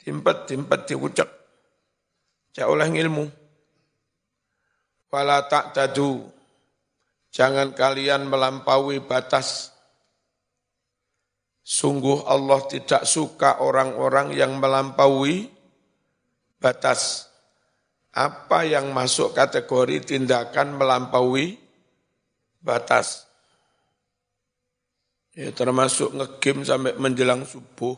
Timpet, 0.00 0.38
timpet, 0.48 0.80
diucap. 0.88 1.28
Cak 2.50 2.66
oleh 2.66 2.88
ilmu. 2.88 3.24
Wala 5.10 5.42
tadu, 5.50 6.22
jangan 7.34 7.74
kalian 7.74 8.30
melampaui 8.30 9.02
batas. 9.02 9.74
Sungguh 11.70 12.26
Allah 12.26 12.66
tidak 12.66 13.06
suka 13.06 13.62
orang-orang 13.62 14.34
yang 14.34 14.58
melampaui 14.58 15.46
batas. 16.58 17.30
Apa 18.10 18.66
yang 18.66 18.90
masuk 18.90 19.30
kategori 19.38 20.02
tindakan 20.02 20.74
melampaui 20.74 21.62
batas? 22.58 23.22
Ya 25.38 25.54
termasuk 25.54 26.10
ngegame 26.10 26.66
sampai 26.66 26.98
menjelang 26.98 27.46
subuh. 27.46 27.94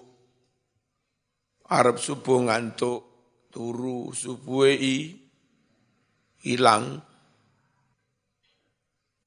Arab 1.73 1.97
subuh 1.97 2.45
ngantuk, 2.45 3.01
turu 3.49 4.13
subuh 4.13 4.69
i, 4.69 5.17
hilang. 6.45 7.01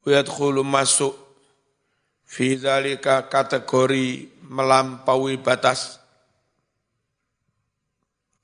Yadkhulu 0.05 0.61
masuk 0.61 1.24
fi 2.25 2.57
kategori 3.29 4.07
melampaui 4.49 5.37
batas. 5.37 6.01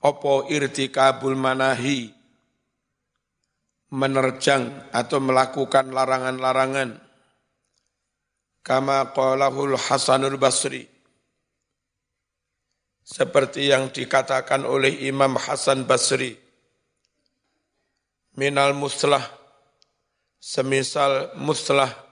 Opo 0.02 0.50
irtikabul 0.50 1.38
manahi? 1.38 2.14
Menerjang 3.92 4.88
atau 4.96 5.20
melakukan 5.20 5.92
larangan-larangan. 5.92 6.96
Kama 8.64 9.12
qalahul 9.12 9.76
Hasanul 9.76 10.40
Basri. 10.40 10.88
Seperti 13.04 13.68
yang 13.68 13.92
dikatakan 13.92 14.64
oleh 14.64 15.04
Imam 15.04 15.36
Hasan 15.36 15.84
Basri. 15.84 16.40
Minal 18.40 18.72
muslah. 18.72 19.28
Semisal 20.40 21.36
muslah 21.38 22.11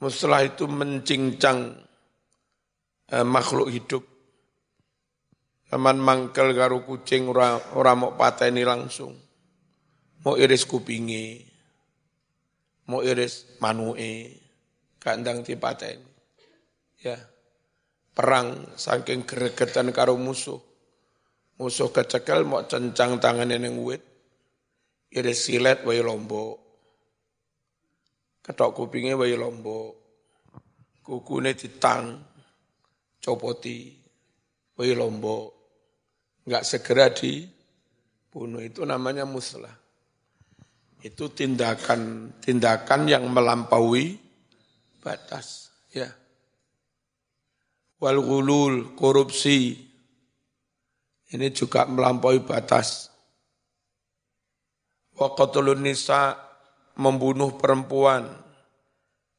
muslah 0.00 0.42
itu 0.42 0.64
mencincang 0.64 1.76
eh, 3.12 3.24
makhluk 3.24 3.68
hidup 3.68 4.02
Aman 5.70 6.02
mangkel 6.02 6.50
karo 6.58 6.82
kucing 6.82 7.30
ora 7.30 7.54
ora 7.78 7.94
mau 7.94 8.18
pateni 8.18 8.66
langsung. 8.66 9.14
Mau 10.26 10.34
iris 10.34 10.66
kupingi. 10.66 11.46
Mau 12.90 13.06
iris 13.06 13.54
manue. 13.62 14.34
Kandang 14.98 15.46
dipateni. 15.46 16.02
Ya. 17.06 17.16
Perang 18.10 18.74
saking 18.74 19.22
gregetan 19.22 19.94
karo 19.94 20.18
musuh. 20.18 20.58
Musuh 21.62 21.94
kecekel 21.94 22.42
mau 22.42 22.66
cencang 22.66 23.22
tangan 23.22 23.54
ning 23.54 23.78
wit. 23.78 24.02
Iris 25.14 25.46
silet 25.46 25.86
wae 25.86 26.02
lombok. 26.02 26.58
Ketok 28.50 28.74
kupingnya 28.74 29.14
wae 29.14 29.38
lombok. 29.38 29.94
Kukune 31.06 31.54
ditang. 31.54 32.18
Copoti. 33.22 33.94
Wae 34.74 34.90
lombok 34.98 35.60
nggak 36.50 36.66
segera 36.66 37.14
dibunuh 37.14 38.58
itu 38.58 38.82
namanya 38.82 39.22
muslah. 39.22 39.70
Itu 41.00 41.30
tindakan 41.30 42.34
tindakan 42.42 43.06
yang 43.06 43.24
melampaui 43.30 44.18
batas, 45.00 45.70
ya. 45.94 46.10
Wal 48.02 48.18
gulul, 48.20 48.96
korupsi, 48.98 49.78
ini 51.30 51.46
juga 51.54 51.86
melampaui 51.88 52.42
batas. 52.44 53.08
Waqatulun 55.16 55.84
nisa, 55.84 56.36
membunuh 57.00 57.56
perempuan. 57.56 58.28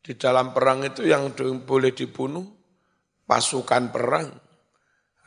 Di 0.02 0.18
dalam 0.18 0.50
perang 0.50 0.82
itu 0.82 1.06
yang 1.06 1.30
boleh 1.62 1.94
dibunuh 1.94 2.42
pasukan 3.30 3.94
perang 3.94 4.28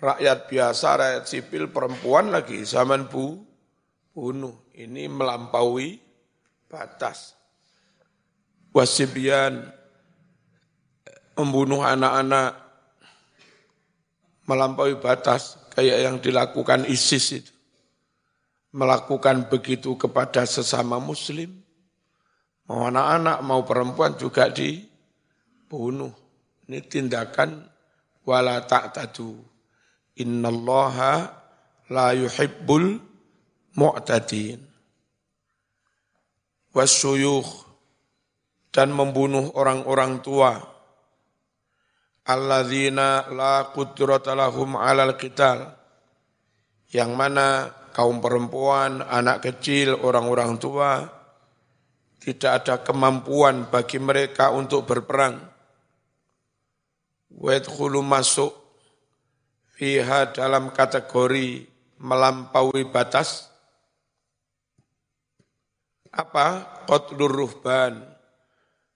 rakyat 0.04 0.38
biasa, 0.50 0.88
rakyat 1.00 1.24
sipil, 1.24 1.72
perempuan 1.72 2.28
lagi 2.28 2.60
zaman 2.68 3.08
bu, 3.08 3.40
bunuh. 4.12 4.68
Ini 4.76 5.08
melampaui 5.08 5.96
batas. 6.68 7.32
Wasibian 8.74 9.64
membunuh 11.38 11.80
anak-anak 11.86 12.58
melampaui 14.44 14.98
batas 15.00 15.56
kayak 15.72 15.98
yang 16.04 16.16
dilakukan 16.20 16.84
ISIS 16.90 17.26
itu. 17.40 17.54
Melakukan 18.74 19.46
begitu 19.46 19.94
kepada 19.94 20.42
sesama 20.44 20.98
muslim. 20.98 21.63
Mau 22.64 22.88
anak-anak, 22.88 23.38
mau 23.44 23.60
perempuan 23.60 24.16
juga 24.16 24.48
dibunuh. 24.48 26.12
Ini 26.64 26.80
tindakan 26.80 27.60
wala 28.24 28.64
ta'tadu. 28.64 29.36
Innallaha 30.16 31.28
la 31.92 32.16
yuhibbul 32.16 32.96
mu'tadin. 33.76 34.64
Wasyuyukh 36.72 37.50
dan 38.72 38.96
membunuh 38.96 39.52
orang-orang 39.54 40.24
tua. 40.24 40.56
Alladzina 42.24 43.28
la 43.28 43.68
qudrata 43.76 44.32
lahum 44.32 44.80
'alal 44.80 45.20
qital. 45.20 45.68
Yang 46.88 47.10
mana 47.12 47.68
kaum 47.92 48.24
perempuan, 48.24 49.04
anak 49.04 49.44
kecil, 49.44 50.00
orang-orang 50.00 50.56
tua 50.56 51.13
tidak 52.24 52.64
ada 52.64 52.74
kemampuan 52.80 53.68
bagi 53.68 54.00
mereka 54.00 54.48
untuk 54.48 54.88
berperang. 54.88 55.44
Wedkhulu 57.28 58.00
masuk 58.00 58.48
fiha 59.76 60.32
dalam 60.32 60.72
kategori 60.72 61.68
melampaui 62.00 62.88
batas. 62.88 63.52
Apa? 66.08 66.80
Qatlur 66.88 67.28
ruhban 67.28 68.00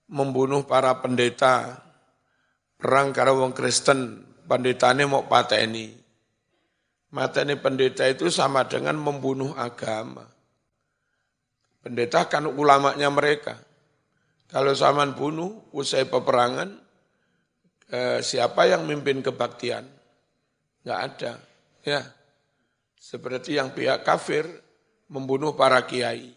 membunuh 0.09 0.65
para 0.65 0.97
pendeta. 0.97 1.85
Perang 2.81 3.13
karo 3.13 3.45
wong 3.45 3.53
Kristen 3.53 4.25
pendetane 4.49 5.05
mau 5.05 5.29
pateni. 5.29 5.93
Mateni 7.13 7.61
pendeta 7.61 8.09
itu 8.09 8.33
sama 8.33 8.65
dengan 8.65 8.97
membunuh 8.97 9.53
agama 9.53 10.38
pendeta 11.83 12.27
kan 12.27 12.47
ulamanya 12.47 13.11
mereka 13.11 13.59
kalau 14.49 14.73
zaman 14.73 15.15
bunuh 15.15 15.71
usai 15.77 16.09
peperangan 16.09 16.73
eh, 17.93 18.21
siapa 18.25 18.67
yang 18.67 18.89
mimpin 18.89 19.21
kebaktian 19.21 19.99
Enggak 20.89 21.01
ada. 21.05 21.33
Ya. 21.85 22.01
Seperti 22.97 23.61
yang 23.61 23.77
pihak 23.77 24.09
kafir 24.09 24.49
membunuh 25.13 25.53
para 25.53 25.85
kiai. 25.85 26.33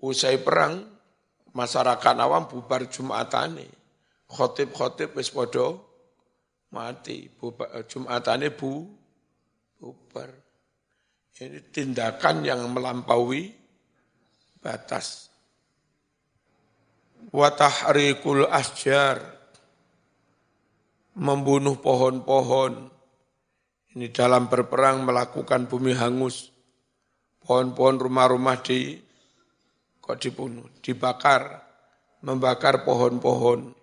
Usai 0.00 0.40
perang, 0.40 0.88
masyarakat 1.52 2.16
awam 2.16 2.48
bubar 2.48 2.88
Jumatane. 2.88 3.68
Khotib-khotib 4.32 5.12
wis 5.20 5.28
mati. 6.72 7.28
Jumatane 7.92 8.48
bu, 8.56 8.88
bubar. 9.76 10.32
Ini 11.36 11.60
tindakan 11.68 12.40
yang 12.48 12.64
melampaui 12.72 13.52
batas. 14.62 15.28
Watahrikul 17.34 18.46
asjar, 18.46 19.18
membunuh 21.18 21.76
pohon-pohon, 21.82 22.92
ini 23.92 24.08
dalam 24.08 24.48
berperang 24.48 25.04
melakukan 25.04 25.68
bumi 25.68 25.92
hangus. 25.92 26.48
Pohon-pohon 27.42 27.98
rumah-rumah 27.98 28.62
di 28.64 28.96
kok 29.98 30.16
dibunuh, 30.22 30.64
dibakar, 30.80 31.60
membakar 32.24 32.86
pohon-pohon. 32.86 33.74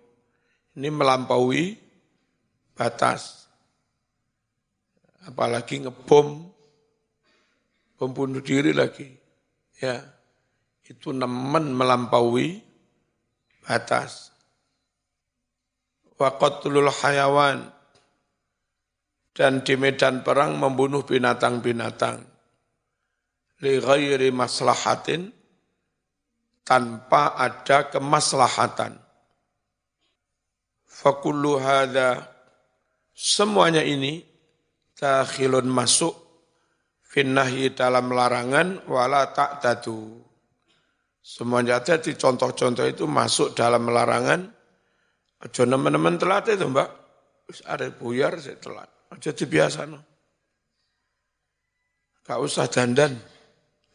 Ini 0.74 0.88
melampaui 0.90 1.76
batas. 2.74 3.46
Apalagi 5.28 5.84
ngebom, 5.84 6.48
bom 8.00 8.10
bunuh 8.10 8.40
diri 8.40 8.72
lagi. 8.72 9.06
Ya, 9.78 10.00
itu 10.90 11.14
nemen 11.14 11.70
melampaui 11.70 12.58
batas. 13.62 14.34
Waqatlul 16.18 16.90
hayawan, 16.90 17.70
dan 19.30 19.62
di 19.62 19.78
medan 19.78 20.26
perang 20.26 20.58
membunuh 20.58 21.06
binatang-binatang 21.06 22.20
li 23.64 23.80
ghairi 23.80 24.28
maslahatin 24.34 25.30
tanpa 26.66 27.38
ada 27.38 27.88
kemaslahatan. 27.88 29.00
Fakullu 30.84 31.56
hadha 31.56 32.20
semuanya 33.16 33.80
ini 33.80 34.20
takhilun 34.92 35.68
masuk 35.72 36.12
finnahi 37.00 37.72
dalam 37.72 38.12
larangan 38.12 38.84
wala 38.84 39.32
ta'tadu. 39.32 40.29
Semuanya 41.20 41.84
di 41.84 42.16
contoh-contoh 42.16 42.88
itu 42.88 43.04
masuk 43.04 43.52
dalam 43.52 43.86
larangan. 43.92 44.48
Aja 45.40 45.62
nemen-nemen 45.64 46.16
telat 46.16 46.48
itu 46.48 46.64
mbak. 46.68 46.88
Ada 47.68 47.92
buyar 47.92 48.40
saya 48.40 48.56
telat. 48.56 48.88
Jadi 49.20 49.44
biasa 49.44 49.84
no. 49.84 50.00
Gak 52.22 52.38
usah 52.38 52.70
dandan, 52.70 53.18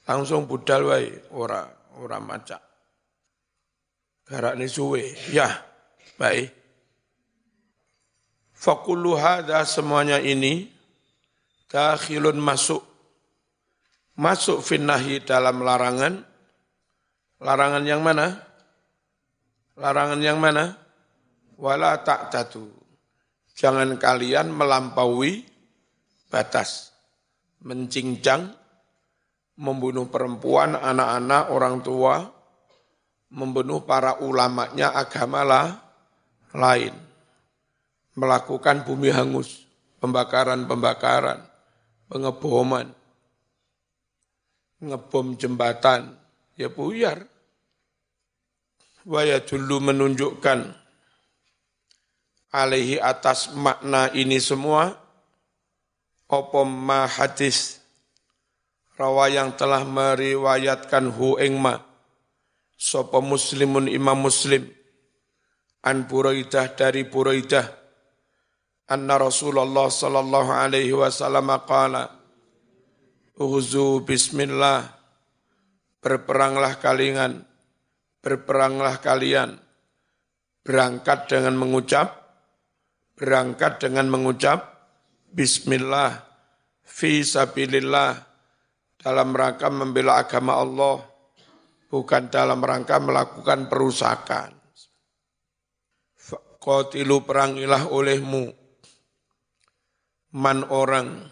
langsung 0.04 0.44
budal 0.44 0.92
wae, 0.92 1.08
ora 1.32 1.64
ora 1.96 2.20
macak. 2.20 2.60
Garak 4.28 4.60
ni 4.60 4.68
suwe, 4.68 5.16
ya, 5.32 5.48
baik. 6.20 6.52
Fakullu 8.52 9.16
hadha 9.16 9.64
semuanya 9.64 10.20
ini 10.20 10.68
dakhilun 11.70 12.42
masuk 12.42 12.82
masuk 14.18 14.64
finnahi 14.64 15.22
dalam 15.22 15.62
larangan 15.62 16.35
larangan 17.40 17.84
yang 17.84 18.02
mana? 18.04 18.40
Larangan 19.76 20.20
yang 20.24 20.40
mana? 20.40 20.86
wala 21.60 22.00
ta'tadu. 22.00 22.68
Jangan 23.56 23.96
kalian 23.96 24.52
melampaui 24.52 25.48
batas. 26.28 26.92
Mencincang, 27.66 28.52
membunuh 29.58 30.06
perempuan, 30.12 30.78
anak-anak, 30.78 31.50
orang 31.50 31.82
tua, 31.82 32.22
membunuh 33.34 33.82
para 33.82 34.22
ulamanya 34.22 34.94
agama 34.94 35.42
lah, 35.42 35.68
lain. 36.54 36.94
Melakukan 38.14 38.86
bumi 38.86 39.10
hangus, 39.10 39.66
pembakaran-pembakaran, 39.98 41.42
pengeboman, 42.06 42.94
ngebom 44.84 45.34
jembatan, 45.40 46.14
ya 46.56 46.72
buyar. 46.72 47.28
Waya 49.06 49.38
dulu 49.38 49.94
menunjukkan 49.94 50.74
alaihi 52.50 52.98
atas 52.98 53.54
makna 53.54 54.10
ini 54.16 54.42
semua. 54.42 54.98
Opom 56.26 56.66
ma 56.66 57.06
hadis 57.06 57.78
rawa 58.98 59.30
yang 59.30 59.54
telah 59.54 59.86
meriwayatkan 59.86 61.14
hu 61.14 61.38
ing 61.38 61.62
ma 61.62 61.78
sapa 62.74 63.22
muslimun 63.22 63.86
imam 63.86 64.18
muslim. 64.26 64.66
An 65.86 66.10
Buraidah 66.10 66.74
dari 66.74 67.06
Buraidah. 67.06 67.86
Anna 68.90 69.22
Rasulullah 69.22 69.86
sallallahu 69.90 70.50
alaihi 70.50 70.94
wasallam 70.94 71.50
qala 71.66 72.10
Uzu 73.38 74.06
bismillah 74.06 74.95
berperanglah 76.06 76.78
kalian 76.78 77.42
berperanglah 78.22 79.02
kalian. 79.02 79.58
Berangkat 80.66 81.30
dengan 81.30 81.58
mengucap 81.62 82.26
berangkat 83.14 83.86
dengan 83.86 84.10
mengucap 84.10 84.66
bismillah 85.34 86.26
fi 86.82 87.26
sabilillah. 87.26 88.22
Dalam 88.98 89.38
rangka 89.38 89.70
membela 89.70 90.18
agama 90.18 90.58
Allah 90.58 91.06
bukan 91.94 92.34
dalam 92.34 92.58
rangka 92.66 92.98
melakukan 92.98 93.70
perusakan 93.70 94.58
Qatilu 96.66 97.22
perangilah 97.22 97.94
olehmu. 97.94 98.50
Man 100.34 100.66
orang 100.74 101.30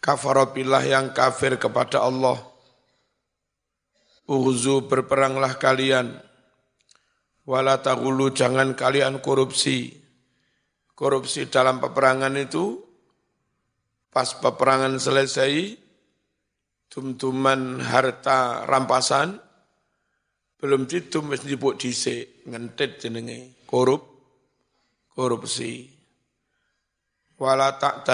kafarobillah 0.00 0.80
yang 0.88 1.12
kafir 1.12 1.60
kepada 1.60 2.00
Allah. 2.00 2.55
Uzu 4.26 4.90
berperanglah 4.90 5.54
kalian. 5.58 6.18
Wala 7.46 7.78
jangan 8.34 8.74
kalian 8.74 9.22
korupsi. 9.22 9.94
Korupsi 10.96 11.46
dalam 11.46 11.78
peperangan 11.78 12.34
itu, 12.40 12.80
pas 14.10 14.26
peperangan 14.26 14.96
selesai, 14.98 15.76
tum-tuman 16.90 17.78
harta 17.84 18.64
rampasan, 18.64 19.38
belum 20.56 20.88
ditum 20.88 21.30
wis 21.30 21.44
nyebut 21.44 21.76
dhisik 21.76 22.48
ngentit 22.48 22.96
jenenge 22.96 23.60
korup 23.68 24.08
korupsi 25.12 25.96
wala 27.36 27.76
tak 27.76 28.08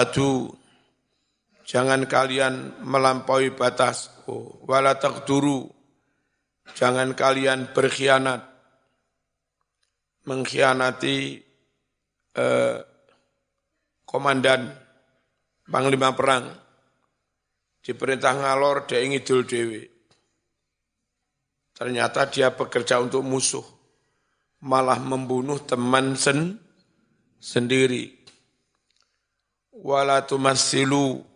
Jangan 1.63 2.11
kalian 2.11 2.83
melampaui 2.83 3.55
batas. 3.55 4.11
Oh, 4.27 4.59
wala 4.67 4.99
taqduru. 4.99 5.71
Jangan 6.71 7.11
kalian 7.11 7.75
berkhianat. 7.75 8.41
Mengkhianati 10.23 11.35
eh, 12.39 12.77
komandan 14.07 14.71
panglima 15.67 16.15
perang. 16.15 16.47
Diperintah 17.83 18.39
ngalor 18.39 18.87
dia 18.87 19.03
ngidul 19.03 19.43
dewi. 19.43 19.83
Ternyata 21.75 22.31
dia 22.31 22.55
bekerja 22.55 23.03
untuk 23.03 23.27
musuh. 23.27 23.67
Malah 24.63 25.03
membunuh 25.03 25.59
teman 25.59 26.15
sen 26.15 26.55
sendiri. 27.43 28.23
Wala 29.83 30.23
tumassilu 30.23 31.33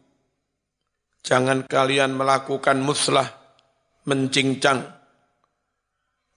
Jangan 1.28 1.68
kalian 1.68 2.16
melakukan 2.16 2.80
muslah, 2.80 3.28
mencincang. 4.08 4.97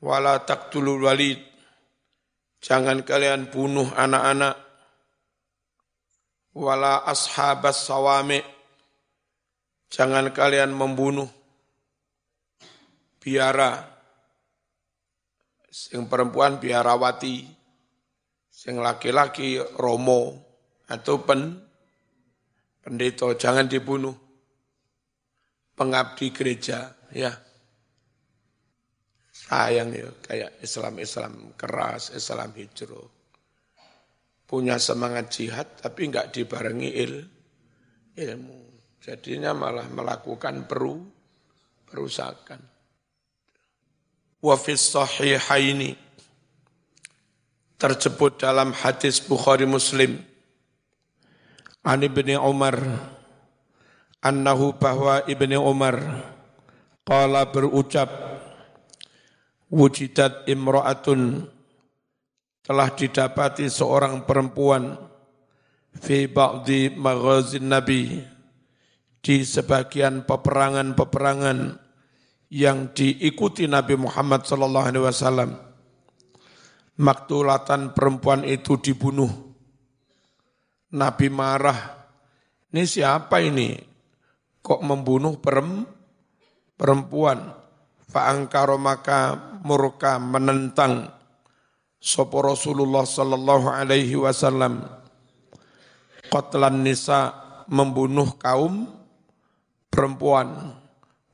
Wala 0.01 0.41
taqtulul 0.45 1.05
walid. 1.05 1.41
Jangan 2.61 3.05
kalian 3.05 3.53
bunuh 3.53 3.89
anak-anak. 3.93 4.57
Wala 6.57 7.05
ashabas 7.05 7.85
sawame. 7.85 8.41
Jangan 9.93 10.33
kalian 10.33 10.73
membunuh 10.73 11.29
biara. 13.21 13.85
Sing 15.69 16.09
perempuan 16.09 16.57
biarawati. 16.57 17.45
Sing 18.49 18.77
laki-laki 18.77 19.57
romo 19.81 20.37
atau 20.91 21.23
pen 21.25 21.57
pendeta 22.83 23.31
jangan 23.39 23.65
dibunuh 23.71 24.13
pengabdi 25.81 26.29
gereja, 26.29 26.93
ya. 27.09 27.33
Sayang 29.51 29.91
ya, 29.91 30.07
kayak 30.23 30.63
Islam-Islam 30.63 31.59
keras, 31.59 32.15
Islam 32.15 32.55
hijrah. 32.55 33.03
Punya 34.47 34.79
semangat 34.79 35.35
jihad, 35.35 35.67
tapi 35.75 36.07
enggak 36.07 36.31
dibarengi 36.31 36.91
il, 36.95 37.27
ilmu. 38.15 38.61
Jadinya 39.03 39.51
malah 39.51 39.91
melakukan 39.91 40.71
peru, 40.71 41.03
perusakan. 41.83 42.63
Wafis 44.39 44.95
sahihaini, 44.95 45.99
terjebut 47.75 48.39
dalam 48.39 48.71
hadis 48.71 49.19
Bukhari 49.19 49.67
Muslim, 49.67 50.23
Ani 51.83 52.07
bin 52.07 52.39
Umar, 52.39 52.79
annahu 54.23 54.79
bahwa 54.79 55.27
Ibni 55.27 55.59
Umar 55.59 55.99
qala 57.03 57.51
berucap 57.51 58.31
wujidat 59.71 60.51
imra'atun 60.51 61.47
telah 62.61 62.89
didapati 62.93 63.71
seorang 63.71 64.27
perempuan 64.27 64.99
fi 65.97 66.27
ba'di 66.27 66.95
maghazin 66.95 67.71
nabi 67.71 68.23
di 69.21 69.37
sebagian 69.47 70.27
peperangan-peperangan 70.27 71.79
yang 72.51 72.91
diikuti 72.91 73.71
Nabi 73.71 73.95
Muhammad 73.95 74.43
sallallahu 74.43 74.87
alaihi 74.91 75.07
wasallam. 75.07 75.51
Maktulatan 76.99 77.95
perempuan 77.95 78.43
itu 78.49 78.81
dibunuh. 78.81 79.31
Nabi 80.91 81.31
marah 81.31 82.01
ini 82.71 82.87
siapa 82.87 83.43
ini? 83.43 83.75
Kok 84.63 84.81
membunuh 84.87 85.43
perempuan. 86.79 87.39
Fa'angkaro 88.11 88.79
maka 88.79 89.50
murka 89.65 90.17
menentang 90.17 91.09
sopo 92.01 92.41
Rasulullah 92.41 93.05
sallallahu 93.05 93.69
alaihi 93.69 94.17
wasallam. 94.17 94.85
Qatlan 96.31 96.87
nisa 96.87 97.35
membunuh 97.69 98.35
kaum 98.41 98.89
perempuan. 99.93 100.77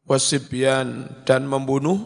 Wasibyan 0.07 1.23
dan 1.27 1.51
membunuh 1.51 1.99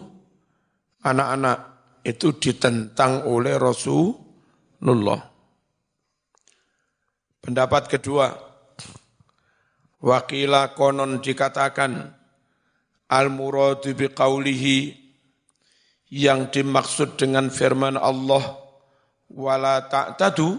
anak-anak. 1.05 1.69
Itu 2.01 2.33
ditentang 2.33 3.29
oleh 3.29 3.61
Rasulullah. 3.61 5.21
Pendapat 7.45 7.93
kedua, 7.93 8.33
Wakila 10.01 10.73
konon 10.73 11.21
dikatakan 11.21 12.17
al-muradu 13.13 13.93
biqaulihi 13.93 14.97
yang 16.11 16.51
dimaksud 16.51 17.15
dengan 17.15 17.49
firman 17.49 17.95
Allah 17.95 18.59
wala 19.31 19.87
ta'tadu 19.87 20.59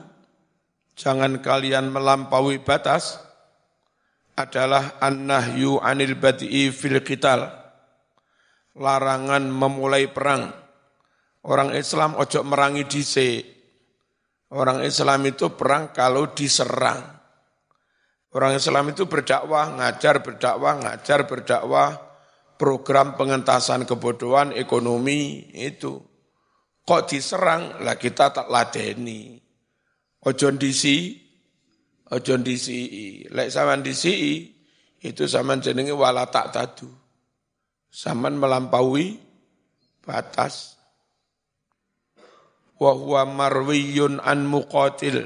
jangan 0.96 1.44
kalian 1.44 1.92
melampaui 1.92 2.64
batas 2.64 3.20
adalah 4.40 4.98
an-nahyu 5.04 5.78
anil 5.84 6.16
bad'i 6.16 6.72
fil 6.72 7.04
qital. 7.04 7.52
Larangan 8.80 9.52
memulai 9.52 10.08
perang. 10.08 10.48
Orang 11.44 11.76
Islam 11.76 12.16
ojo 12.16 12.40
merangi 12.48 12.88
dhisik. 12.88 13.44
Orang 14.52 14.84
Islam 14.84 15.28
itu 15.28 15.52
perang 15.56 15.92
kalau 15.92 16.32
diserang. 16.32 17.04
Orang 18.32 18.56
Islam 18.56 18.96
itu 18.96 19.12
berdakwah, 19.12 19.76
ngajar 19.76 20.24
berdakwah, 20.24 20.80
ngajar 20.80 21.28
berdakwah, 21.28 22.11
program 22.62 23.18
pengentasan 23.18 23.90
kebodohan, 23.90 24.54
ekonomi 24.54 25.50
itu. 25.58 25.98
Kok 26.86 27.02
diserang, 27.10 27.82
lah 27.82 27.98
kita 27.98 28.30
tak 28.30 28.54
ladeni. 28.54 29.34
Ojo 30.22 30.54
disi, 30.54 31.18
ojo 32.14 32.38
disi. 32.38 32.80
Lek 33.34 33.50
saman 33.50 33.82
disi, 33.82 34.46
itu 35.02 35.26
saman 35.26 35.58
jenenge 35.58 35.90
wala 35.90 36.30
tak 36.30 36.54
tadu. 36.54 36.86
Saman 37.90 38.38
melampaui 38.38 39.18
batas. 40.06 40.78
Wahuwa 42.78 43.26
marwiyun 43.26 44.22
an 44.22 44.46
muqatil. 44.46 45.26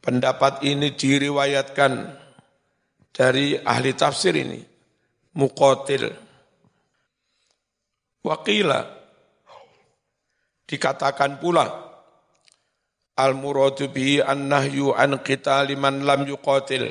Pendapat 0.00 0.64
ini 0.64 0.96
diriwayatkan 0.96 1.92
dari 3.12 3.60
ahli 3.60 3.92
tafsir 3.92 4.32
ini. 4.32 4.71
Muqatil. 5.32 6.12
Wakila 8.22 9.02
Dikatakan 10.72 11.36
pula, 11.36 11.68
Al-muradu 13.12 13.92
an-nahyu 14.24 14.96
an 14.96 15.20
qitali 15.20 15.76
man 15.76 16.00
lam 16.00 16.24
yuqatil. 16.24 16.88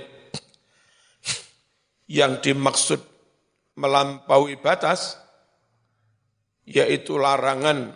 Yang 2.05 2.33
dimaksud 2.45 3.01
melampaui 3.81 4.61
batas, 4.61 5.17
yaitu 6.69 7.17
larangan 7.17 7.89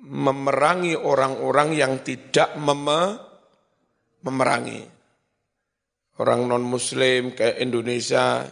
memerangi 0.00 0.96
orang-orang 0.96 1.76
yang 1.76 2.00
tidak 2.00 2.56
mem 2.56 2.88
memerangi. 4.24 4.80
Orang 6.18 6.48
non-muslim 6.48 7.36
kayak 7.36 7.60
Indonesia, 7.60 8.48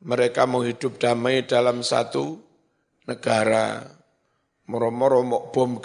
mereka 0.00 0.48
mau 0.48 0.64
hidup 0.64 0.96
damai 0.96 1.44
dalam 1.44 1.84
satu 1.84 2.40
negara 3.04 3.84
moro-moro 4.70 5.20
mok 5.20 5.44
bom 5.52 5.76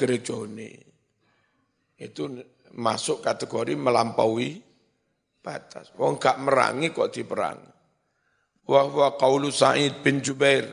ini. 0.48 0.72
Itu 1.96 2.32
masuk 2.76 3.24
kategori 3.24 3.76
melampaui 3.76 4.60
batas. 5.44 5.92
Wong 6.00 6.16
gak 6.20 6.40
merangi 6.40 6.92
kok 6.92 7.12
diperangi. 7.12 7.72
Wa 8.66 8.82
huwa 8.88 9.14
qaulu 9.20 9.54
Sa'id 9.54 10.02
bin 10.02 10.24
Jubair. 10.24 10.66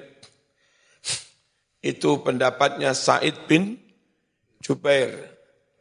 Itu 1.83 2.23
pendapatnya 2.23 2.95
Sa'id 2.95 3.47
bin 3.51 3.77
Jubair 4.63 5.13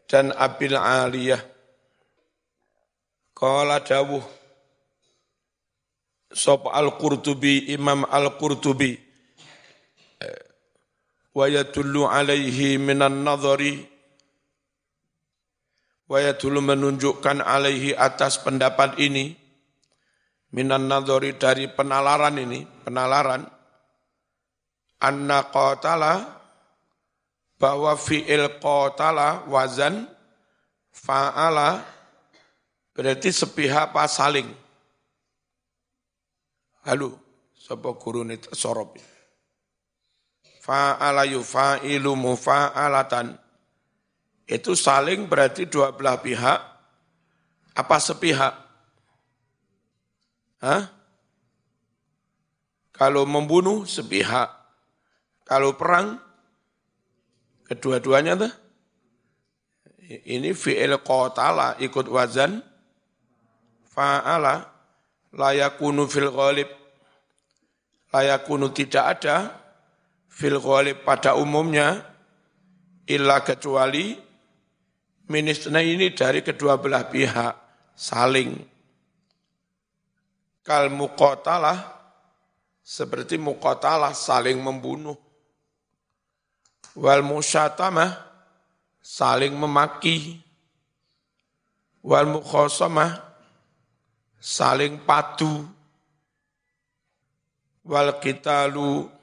dan 0.09 0.33
Abil 0.33 0.73
Aliyah. 0.75 1.41
Qala 3.31 3.81
dawuh 3.81 4.40
Sob 6.31 6.71
Al-Qurtubi, 6.71 7.75
Imam 7.75 8.07
Al-Qurtubi, 8.07 8.95
wa 11.35 11.45
yadullu 11.47 12.07
alaihi 12.07 12.79
minan 12.79 13.23
nadhari. 13.23 13.87
Wa 16.11 16.19
yadullu 16.19 16.59
menunjukkan 16.59 17.39
alaihi 17.39 17.95
atas 17.95 18.39
pendapat 18.43 18.99
ini. 18.99 19.35
Minan 20.51 20.91
nadhari 20.91 21.39
dari 21.39 21.71
penalaran 21.71 22.35
ini 22.35 22.67
penalaran. 22.83 23.47
Anna 24.99 25.47
qatala 25.47 26.43
bahwa 27.55 27.95
fi'il 27.95 28.59
qatala 28.59 29.47
wazan 29.47 30.11
fa'ala 30.91 31.79
berarti 32.91 33.31
sepihak 33.31 33.95
pas 33.95 34.11
saling 34.11 34.60
Halo, 36.81 37.13
sapa 37.53 37.93
guru 37.93 38.25
ini 38.25 38.41
sorop 38.57 38.97
fa'ala 40.61 41.25
yufa'ilu 41.25 42.13
mufa'alatan. 42.13 43.33
Itu 44.45 44.77
saling 44.77 45.25
berarti 45.25 45.65
dua 45.65 45.93
belah 45.95 46.21
pihak, 46.21 46.59
apa 47.73 47.97
sepihak? 47.97 48.53
Hah? 50.61 50.83
Kalau 52.93 53.25
membunuh 53.25 53.89
sepihak, 53.89 54.53
kalau 55.41 55.73
perang 55.73 56.21
kedua-duanya 57.65 58.37
tuh. 58.37 58.53
Ini 60.11 60.51
fi'il 60.51 60.91
qatala 60.99 61.79
ikut 61.79 62.11
wazan 62.11 62.59
fa'ala 63.87 64.67
layakunu 65.35 66.07
fil 66.07 66.31
ghalib. 66.31 66.69
Layakunu 68.11 68.75
tidak 68.75 69.05
ada 69.19 69.55
fil 70.27 70.59
ghalib 70.59 71.07
pada 71.07 71.39
umumnya 71.39 72.03
illa 73.07 73.39
kecuali 73.43 74.19
minisna 75.31 75.79
ini 75.79 76.11
dari 76.11 76.43
kedua 76.43 76.75
belah 76.75 77.07
pihak 77.07 77.53
saling. 77.95 78.51
Kal 80.61 80.91
muqatalah 80.91 81.79
seperti 82.83 83.39
muqatalah 83.39 84.11
saling 84.11 84.59
membunuh. 84.59 85.15
Wal 86.99 87.23
musyatamah 87.23 88.11
saling 88.99 89.55
memaki. 89.55 90.43
Wal 92.03 92.27
mukhasamah 92.27 93.30
saling 94.41 95.05
padu 95.05 95.69
wal 97.85 98.17
qitalu 98.17 99.21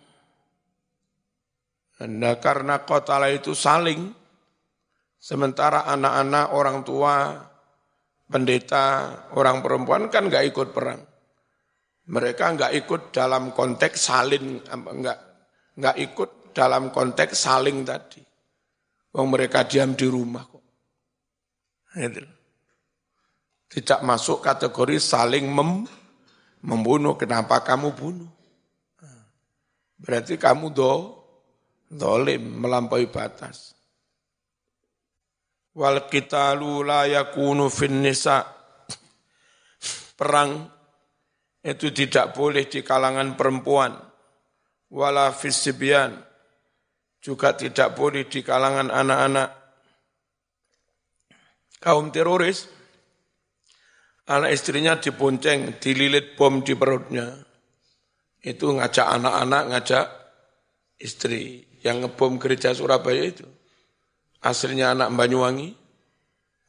Nah, 1.99 2.39
karena 2.39 2.87
kotala 2.87 3.27
itu 3.27 3.59
saling, 3.59 4.15
sementara 5.19 5.83
anak-anak, 5.91 6.55
orang 6.55 6.87
tua, 6.87 7.35
pendeta, 8.31 9.19
orang 9.35 9.59
perempuan 9.59 10.07
kan 10.07 10.31
nggak 10.31 10.47
ikut 10.47 10.71
perang. 10.71 11.03
Mereka 12.07 12.55
nggak 12.55 12.73
ikut 12.87 13.03
dalam 13.11 13.51
konteks 13.51 13.99
saling, 13.99 14.63
nggak 14.63 15.19
nggak 15.75 15.97
ikut 15.99 16.55
dalam 16.55 16.95
konteks 16.95 17.35
saling 17.35 17.83
tadi. 17.83 18.23
Wong 19.19 19.35
mereka 19.35 19.67
diam 19.67 19.99
di 19.99 20.07
rumah 20.07 20.47
kok. 20.47 20.65
Itu. 21.99 22.38
Tidak 23.69 24.01
masuk 24.01 24.41
kategori 24.41 24.97
saling 24.97 25.45
mem, 25.45 25.85
membunuh. 26.65 27.15
Kenapa 27.21 27.61
kamu 27.61 27.93
bunuh? 27.93 28.31
Berarti 29.99 30.41
kamu 30.41 30.73
do, 30.73 31.19
Zolim 31.89 32.61
melampaui 32.61 33.09
batas. 33.09 33.73
Wal 35.73 36.05
qitalu 36.11 36.85
la 36.85 37.09
yakunu 37.09 37.73
fin 37.73 38.05
nisa. 38.05 38.45
Perang 40.19 40.69
itu 41.65 41.89
tidak 41.95 42.37
boleh 42.37 42.69
di 42.69 42.85
kalangan 42.85 43.39
perempuan. 43.39 43.97
Wala 44.93 45.33
fisibyan. 45.33 46.13
Juga 47.19 47.57
tidak 47.57 47.97
boleh 47.97 48.29
di 48.29 48.45
kalangan 48.45 48.93
anak-anak. 48.93 49.51
Kaum 51.79 52.11
teroris, 52.11 52.67
anak 54.29 54.51
istrinya 54.53 55.01
dibonceng, 55.01 55.81
dililit 55.81 56.37
bom 56.37 56.61
di 56.61 56.77
perutnya. 56.77 57.33
Itu 58.39 58.77
ngajak 58.77 59.09
anak-anak, 59.19 59.63
ngajak 59.73 60.07
istri 61.01 61.65
yang 61.83 62.05
ngebom 62.05 62.37
gereja 62.37 62.77
Surabaya 62.77 63.25
itu. 63.25 63.47
Aslinya 64.45 64.95
anak 64.95 65.11
Banyuwangi. 65.17 65.71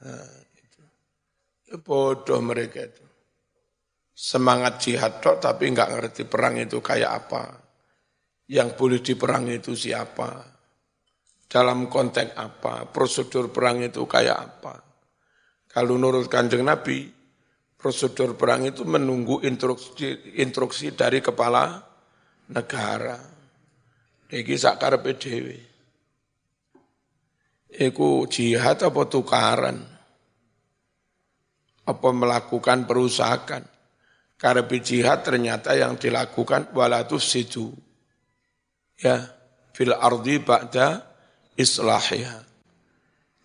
Nah, 0.02 0.32
itu. 0.58 0.82
Ya, 1.70 1.76
bodoh 1.78 2.42
mereka 2.42 2.88
itu. 2.88 3.06
Semangat 4.16 4.84
jihad 4.84 5.24
tok 5.24 5.40
tapi 5.40 5.72
nggak 5.72 5.92
ngerti 5.96 6.24
perang 6.26 6.58
itu 6.58 6.82
kayak 6.82 7.12
apa. 7.28 7.44
Yang 8.50 8.70
boleh 8.76 9.00
diperang 9.06 9.46
itu 9.52 9.78
siapa. 9.78 10.42
Dalam 11.46 11.86
konteks 11.86 12.34
apa. 12.34 12.90
Prosedur 12.90 13.54
perang 13.54 13.86
itu 13.86 14.04
kayak 14.10 14.38
apa. 14.38 14.74
Kalau 15.70 16.02
menurut 16.02 16.26
kanjeng 16.26 16.66
Nabi, 16.66 17.19
prosedur 17.80 18.36
perang 18.36 18.68
itu 18.68 18.84
menunggu 18.84 19.40
instruksi, 19.40 20.36
instruksi 20.36 20.92
dari 20.92 21.24
kepala 21.24 21.80
negara. 22.52 23.16
Iki 24.30 24.56
sakarepe 24.60 25.16
dhewe. 25.16 25.58
Iku 27.70 28.28
jihad 28.28 28.84
apa 28.84 29.02
tukaran? 29.08 29.80
Apa 31.88 32.10
melakukan 32.14 32.86
perusakan? 32.86 33.64
Karena 34.40 34.64
jihad 34.80 35.24
ternyata 35.26 35.74
yang 35.74 35.96
dilakukan 35.96 36.76
walatus 36.76 37.24
situ. 37.32 37.74
Ya, 39.00 39.32
fil 39.74 39.96
ardi 39.96 40.40
ba'da 40.44 41.04
islahiha. 41.56 42.44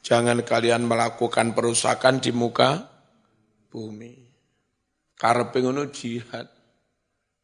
Jangan 0.04 0.44
kalian 0.44 0.84
melakukan 0.84 1.56
perusakan 1.56 2.20
di 2.20 2.30
muka 2.30 2.90
bumi. 3.72 4.23
Karena 5.24 5.48
ngono 5.48 5.88
jihad. 5.88 6.52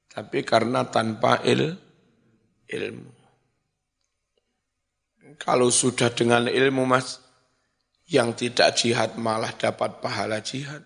Tapi 0.05 0.45
karena 0.45 0.85
tanpa 0.85 1.41
il, 1.49 1.73
ilmu. 2.69 3.13
Kalau 5.41 5.73
sudah 5.73 6.13
dengan 6.13 6.45
ilmu 6.45 6.85
mas, 6.85 7.25
yang 8.05 8.37
tidak 8.37 8.77
jihad 8.77 9.17
malah 9.17 9.57
dapat 9.57 10.05
pahala 10.05 10.45
jihad. 10.45 10.85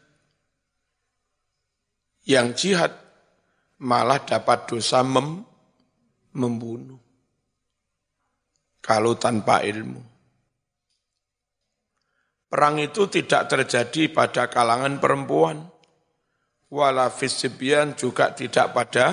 Yang 2.22 2.48
jihad 2.62 2.92
malah 3.82 4.22
dapat 4.22 4.70
dosa 4.70 5.02
mem, 5.02 5.42
membunuh. 6.30 7.02
Kalau 8.78 9.18
tanpa 9.18 9.66
ilmu. 9.66 9.98
Perang 12.46 12.78
itu 12.78 13.10
tidak 13.10 13.50
terjadi 13.50 14.14
pada 14.14 14.46
kalangan 14.46 15.02
perempuan. 15.02 15.73
Wala 16.72 17.12
juga 17.96 18.32
tidak 18.32 18.66
pada 18.72 19.06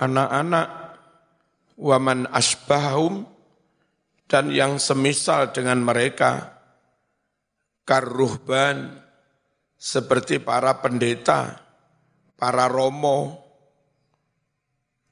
anak-anak. 0.00 0.68
Waman 1.76 2.24
asbahum 2.32 3.28
dan 4.24 4.48
yang 4.48 4.80
semisal 4.80 5.52
dengan 5.52 5.84
mereka. 5.84 6.56
Karruhban 7.86 9.06
seperti 9.76 10.40
para 10.40 10.80
pendeta, 10.80 11.60
para 12.34 12.66
romo, 12.66 13.44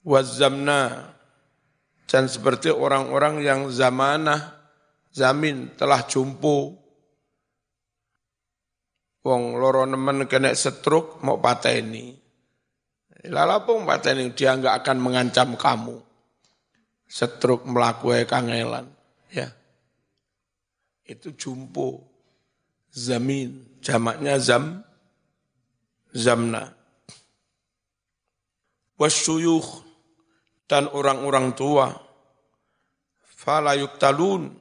wazamna, 0.03 1.14
dan 2.09 2.29
seperti 2.29 2.68
orang-orang 2.72 3.41
yang 3.45 3.61
zamanah, 3.72 4.57
zamin, 5.12 5.72
telah 5.77 6.05
jumpo. 6.05 6.84
Wong 9.25 9.57
loro 9.57 9.89
nemen 9.89 10.29
kena 10.29 10.53
setruk 10.53 11.25
mau 11.25 11.41
pateni. 11.41 12.12
Lalapung 13.25 13.89
pateni 13.89 14.37
dia 14.37 14.53
enggak 14.53 14.85
akan 14.85 14.99
mengancam 15.01 15.57
kamu. 15.57 15.97
Setruk 17.09 17.64
melakukan 17.64 18.29
kangelan. 18.29 18.87
Ya. 19.33 19.49
Itu 21.09 21.33
jumpo. 21.33 22.05
Zamin. 22.93 23.81
Jamaknya 23.81 24.37
zam. 24.37 24.85
Zamna 26.12 26.85
wasyuyuh 28.99 29.66
dan 30.70 30.89
orang-orang 30.95 31.53
tua 31.53 31.91
fala 33.20 33.75
yuktalun 33.75 34.55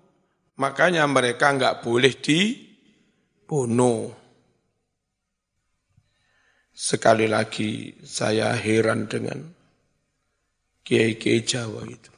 makanya 0.57 1.05
mereka 1.05 1.53
enggak 1.53 1.85
boleh 1.85 2.13
dibunuh 2.17 4.09
sekali 6.73 7.29
lagi 7.29 7.93
saya 8.01 8.51
heran 8.57 9.05
dengan 9.05 9.39
kiai-kiai 10.83 11.45
Jawa 11.45 11.85
itu 11.85 12.11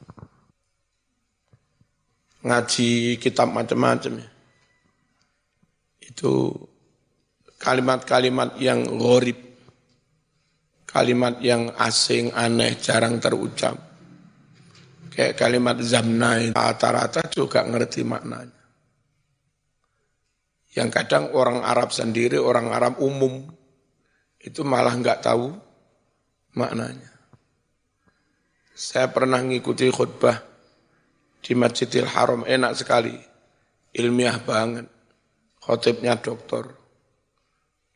ngaji 2.46 3.20
kitab 3.20 3.52
macam-macam 3.52 4.22
ya. 4.22 4.28
itu 6.08 6.50
kalimat-kalimat 7.60 8.56
yang 8.58 8.86
gharib 8.96 9.46
kalimat 10.96 11.36
yang 11.44 11.76
asing, 11.76 12.32
aneh, 12.32 12.80
jarang 12.80 13.20
terucap. 13.20 13.76
Kayak 15.12 15.36
kalimat 15.36 15.76
zamna 15.84 16.40
rata-rata 16.56 17.28
juga 17.28 17.60
ngerti 17.68 18.00
maknanya. 18.00 18.56
Yang 20.72 20.88
kadang 20.92 21.24
orang 21.36 21.60
Arab 21.60 21.92
sendiri, 21.92 22.40
orang 22.40 22.72
Arab 22.72 23.00
umum, 23.00 23.44
itu 24.46 24.62
malah 24.62 24.94
nggak 24.94 25.26
tahu 25.26 25.50
maknanya. 26.54 27.10
Saya 28.76 29.10
pernah 29.10 29.42
ngikuti 29.42 29.90
khutbah 29.90 30.38
di 31.42 31.58
Masjidil 31.58 32.06
Haram, 32.06 32.46
enak 32.46 32.78
sekali, 32.78 33.16
ilmiah 33.98 34.38
banget. 34.38 34.86
Khotibnya 35.58 36.14
doktor. 36.22 36.78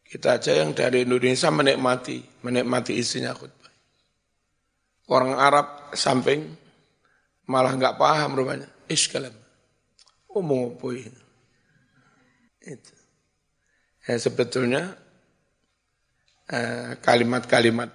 Kita 0.03 0.43
aja 0.43 0.59
yang 0.59 0.75
dari 0.75 1.07
Indonesia 1.07 1.55
menikmati, 1.55 2.19
menikmati 2.43 2.99
isinya 2.99 3.31
khutbah. 3.31 3.71
Orang 5.07 5.39
Arab 5.39 5.95
samping 5.95 6.51
malah 7.47 7.79
nggak 7.79 7.95
paham 7.95 8.35
rupanya. 8.35 8.67
Iskalam. 8.91 9.35
Omong 10.35 10.75
apa 10.75 10.87
ini? 10.99 11.23
Itu. 12.67 12.95
Ya, 14.07 14.19
sebetulnya 14.19 14.99
kalimat-kalimat 16.99 17.91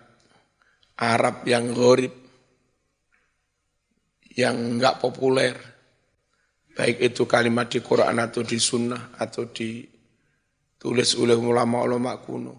Arab 0.96 1.44
yang 1.44 1.76
gorib, 1.76 2.14
yang 4.32 4.80
nggak 4.80 5.04
populer, 5.04 5.56
baik 6.72 7.04
itu 7.04 7.28
kalimat 7.28 7.68
di 7.68 7.84
Quran 7.84 8.16
atau 8.20 8.44
di 8.48 8.56
Sunnah 8.56 9.16
atau 9.20 9.52
di 9.52 9.84
tulis 10.80 11.20
oleh 11.20 11.36
ulama-ulama 11.36 12.16
kuno. 12.24 12.56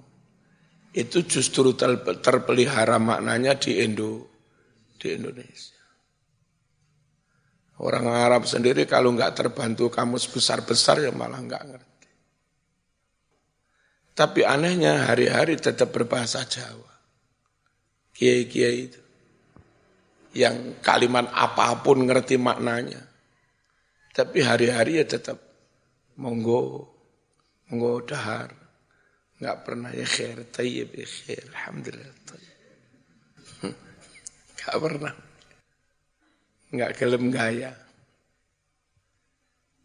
Itu 0.92 1.24
justru 1.24 1.76
terpelihara 2.20 2.96
maknanya 2.96 3.56
di 3.56 3.84
Indo, 3.84 4.32
di 4.96 5.12
Indonesia. 5.12 5.76
Orang 7.76 8.08
Arab 8.08 8.48
sendiri 8.48 8.88
kalau 8.88 9.12
nggak 9.12 9.36
terbantu 9.36 9.92
kamus 9.92 10.28
besar-besar 10.32 11.04
ya 11.04 11.12
malah 11.12 11.40
nggak 11.44 11.64
ngerti. 11.68 11.95
Tapi 14.16 14.48
anehnya 14.48 15.12
hari-hari 15.12 15.60
tetap 15.60 15.92
berbahasa 15.92 16.48
Jawa. 16.48 16.88
Kiai-kiai 18.16 18.88
itu. 18.88 19.00
Yang 20.32 20.80
kalimat 20.80 21.28
apa 21.36 21.84
pun 21.84 22.08
ngerti 22.08 22.40
maknanya. 22.40 23.04
Tapi 24.16 24.40
hari-hari 24.40 25.04
ya 25.04 25.04
tetap 25.04 25.36
monggo 26.16 26.96
Monggo 27.66 27.98
dahar. 28.06 28.54
Enggak 29.36 29.58
pernah 29.66 29.90
ya 29.90 30.06
khair, 30.06 30.48
tayyib 30.48 30.94
ya 30.94 31.04
khair. 31.04 31.44
Alhamdulillah. 31.50 32.14
Enggak 34.54 34.76
pernah. 34.86 35.14
Enggak 36.72 36.90
gelem 36.94 37.24
gaya. 37.34 37.72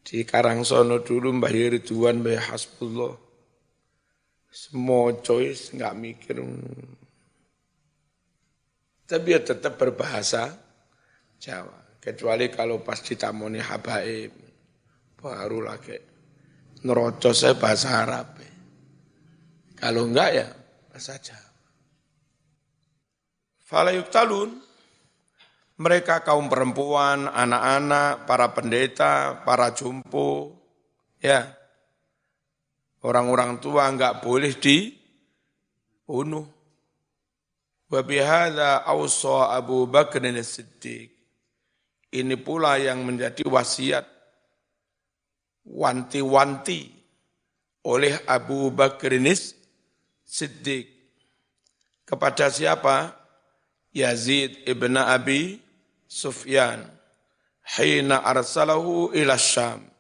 Di 0.06 0.24
Karangsono 0.24 1.02
dulu 1.02 1.36
Mbah 1.42 1.52
Ridwan, 1.52 2.22
Mbah 2.22 2.54
Hasbullah. 2.54 3.31
Semua 4.52 5.16
choice 5.24 5.72
enggak 5.72 5.96
mikir. 5.96 6.44
Tapi 9.08 9.28
ya 9.32 9.40
tetap 9.40 9.80
berbahasa 9.80 10.52
Jawa. 11.40 11.80
Kecuali 12.04 12.52
kalau 12.52 12.84
pas 12.84 13.00
ditamoni 13.00 13.64
habaib. 13.64 14.34
Baru 15.22 15.64
lagi 15.64 16.12
nerocos 16.84 17.46
saya 17.46 17.56
bahasa 17.56 18.04
Arab. 18.04 18.28
Kalau 19.80 20.06
enggak 20.06 20.30
ya 20.36 20.48
bahasa 20.92 21.18
Jawa. 21.18 21.50
Fala 23.72 23.96
talun, 24.12 24.52
mereka 25.80 26.20
kaum 26.28 26.52
perempuan, 26.52 27.32
anak-anak, 27.32 28.28
para 28.28 28.52
pendeta, 28.52 29.42
para 29.48 29.72
jumpo, 29.72 30.60
ya. 31.24 31.56
Orang-orang 33.02 33.58
tua 33.58 33.90
enggak 33.90 34.22
boleh 34.22 34.54
dibunuh. 34.58 36.46
Wa 37.92 38.02
bihadza 38.06 38.86
awsa 38.88 39.52
Abu 39.58 39.84
Bakr 39.90 40.24
as-Siddiq. 40.32 41.12
Ini 42.12 42.36
pula 42.40 42.76
yang 42.76 43.04
menjadi 43.08 43.44
wasiat 43.48 44.04
wanti-wanti 45.66 46.92
oleh 47.88 48.14
Abu 48.28 48.70
Bakrinis 48.72 49.56
Siddiq. 50.28 50.88
Kepada 52.08 52.52
siapa? 52.52 53.16
Yazid 53.92 54.64
ibn 54.68 54.96
Abi 54.96 55.60
Sufyan. 56.08 56.88
Hina 57.76 58.24
arsalahu 58.24 59.12
ila 59.16 59.36
Syam. 59.36 59.91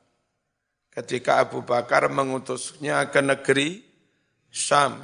Ketika 0.92 1.40
Abu 1.40 1.64
Bakar 1.64 2.12
mengutusnya 2.12 3.08
ke 3.08 3.24
negeri 3.24 3.80
Syam. 4.52 5.00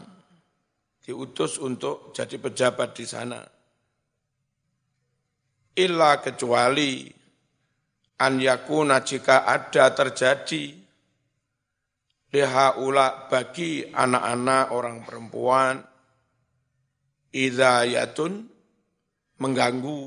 Diutus 1.08 1.56
untuk 1.56 2.12
jadi 2.12 2.36
pejabat 2.36 2.92
di 2.92 3.08
sana. 3.08 3.40
Illa 5.80 6.20
kecuali 6.20 7.08
an 8.20 8.44
yakuna 8.44 9.00
jika 9.08 9.48
ada 9.48 9.96
terjadi 9.96 10.76
lihaula 12.36 13.32
bagi 13.32 13.88
anak-anak 13.88 14.76
orang 14.76 15.08
perempuan 15.08 15.80
idayatun 17.32 18.44
mengganggu 19.40 20.04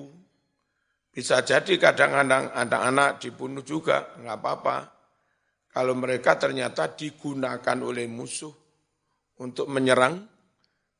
bisa 1.16 1.41
jadi 1.41 1.81
kadang-kadang 1.81 2.53
anak-anak 2.53 3.24
dibunuh 3.24 3.64
juga 3.64 4.12
nggak 4.20 4.37
apa-apa 4.37 4.99
kalau 5.71 5.95
mereka 5.95 6.37
ternyata 6.37 6.91
digunakan 6.93 7.79
oleh 7.79 8.07
musuh 8.11 8.53
untuk 9.41 9.66
menyerang 9.71 10.21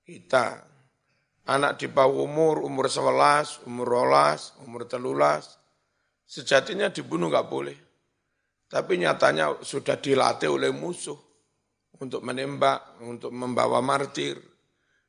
kita 0.07 0.65
anak 1.51 1.79
di 1.79 1.91
bawah 1.91 2.25
umur 2.25 2.63
umur 2.63 2.87
11 2.87 3.67
umur 3.67 3.87
12 4.07 4.65
umur 4.65 4.83
telulas 4.87 5.61
Sejatinya 6.31 6.87
dibunuh 6.95 7.27
nggak 7.27 7.51
boleh. 7.51 7.75
Tapi 8.71 9.03
nyatanya 9.03 9.67
sudah 9.67 9.99
dilatih 9.99 10.47
oleh 10.47 10.71
musuh 10.71 11.19
untuk 11.99 12.23
menembak, 12.23 13.03
untuk 13.03 13.35
membawa 13.35 13.83
martir. 13.83 14.39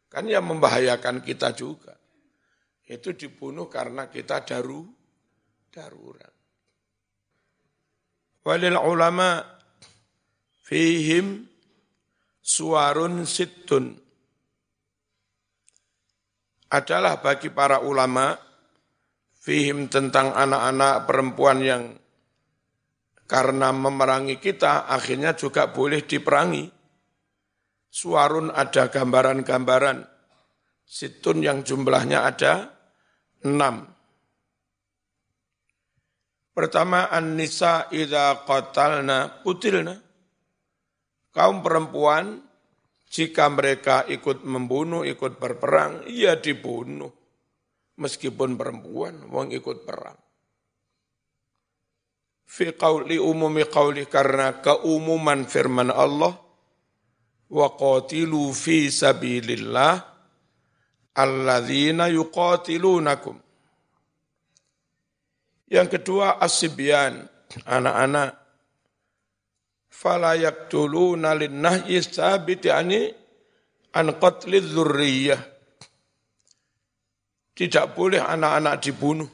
Kan 0.10 0.26
yang 0.26 0.50
membahayakan 0.50 1.22
kita 1.22 1.54
juga. 1.54 1.94
Itu 2.90 3.14
dibunuh 3.14 3.70
karena 3.70 4.10
kita 4.10 4.42
daru, 4.42 4.82
darurat. 5.70 6.34
Walil 8.42 8.74
ulama 8.74 9.46
fihim 10.66 11.46
suarun 12.42 13.22
sittun. 13.30 13.94
Adalah 16.72 17.22
bagi 17.22 17.54
para 17.54 17.86
ulama 17.86 18.34
fihim 19.38 19.94
tentang 19.94 20.34
anak-anak 20.34 21.06
perempuan 21.06 21.60
yang 21.62 21.84
karena 23.30 23.70
memerangi 23.70 24.42
kita 24.42 24.90
akhirnya 24.90 25.38
juga 25.38 25.70
boleh 25.70 26.02
diperangi. 26.02 26.66
Suarun 27.92 28.50
ada 28.50 28.90
gambaran-gambaran. 28.90 30.02
Situn 30.82 31.46
yang 31.46 31.62
jumlahnya 31.62 32.26
ada 32.26 32.74
enam. 33.46 34.01
Pertama, 36.52 37.08
an-nisa 37.08 37.88
idha 37.96 38.44
qatalna 38.44 39.44
kutilna. 39.44 39.96
Kaum 41.32 41.64
perempuan, 41.64 42.44
jika 43.08 43.48
mereka 43.48 44.04
ikut 44.08 44.44
membunuh, 44.44 45.08
ikut 45.08 45.40
berperang, 45.40 46.04
ia 46.08 46.36
dibunuh 46.36 47.22
meskipun 48.02 48.58
perempuan 48.58 49.30
wong 49.30 49.54
ikut 49.54 49.86
perang. 49.86 50.18
Fi 52.52 52.76
qawli 52.76 53.16
umumi 53.16 53.64
qawli 53.70 54.10
karena 54.12 54.60
keumuman 54.60 55.48
firman 55.48 55.88
Allah 55.88 56.36
wa 57.52 57.68
qatilu 57.78 58.52
fi 58.52 58.92
sabilillah 58.92 59.94
alladzina 61.16 62.12
yuqatilunakum. 62.12 63.40
Yang 65.72 65.88
kedua 65.96 66.36
asibyan, 66.44 67.32
anak-anak. 67.64 68.36
Fala 69.88 70.36
yaktuluna 70.36 71.32
linnahyi 71.32 72.04
sabit 72.04 72.68
yani 72.68 73.08
an 73.96 74.12
qatli 74.20 74.60
tidak 77.52 77.94
boleh 77.94 78.20
anak-anak 78.24 78.76
dibunuh. 78.82 79.30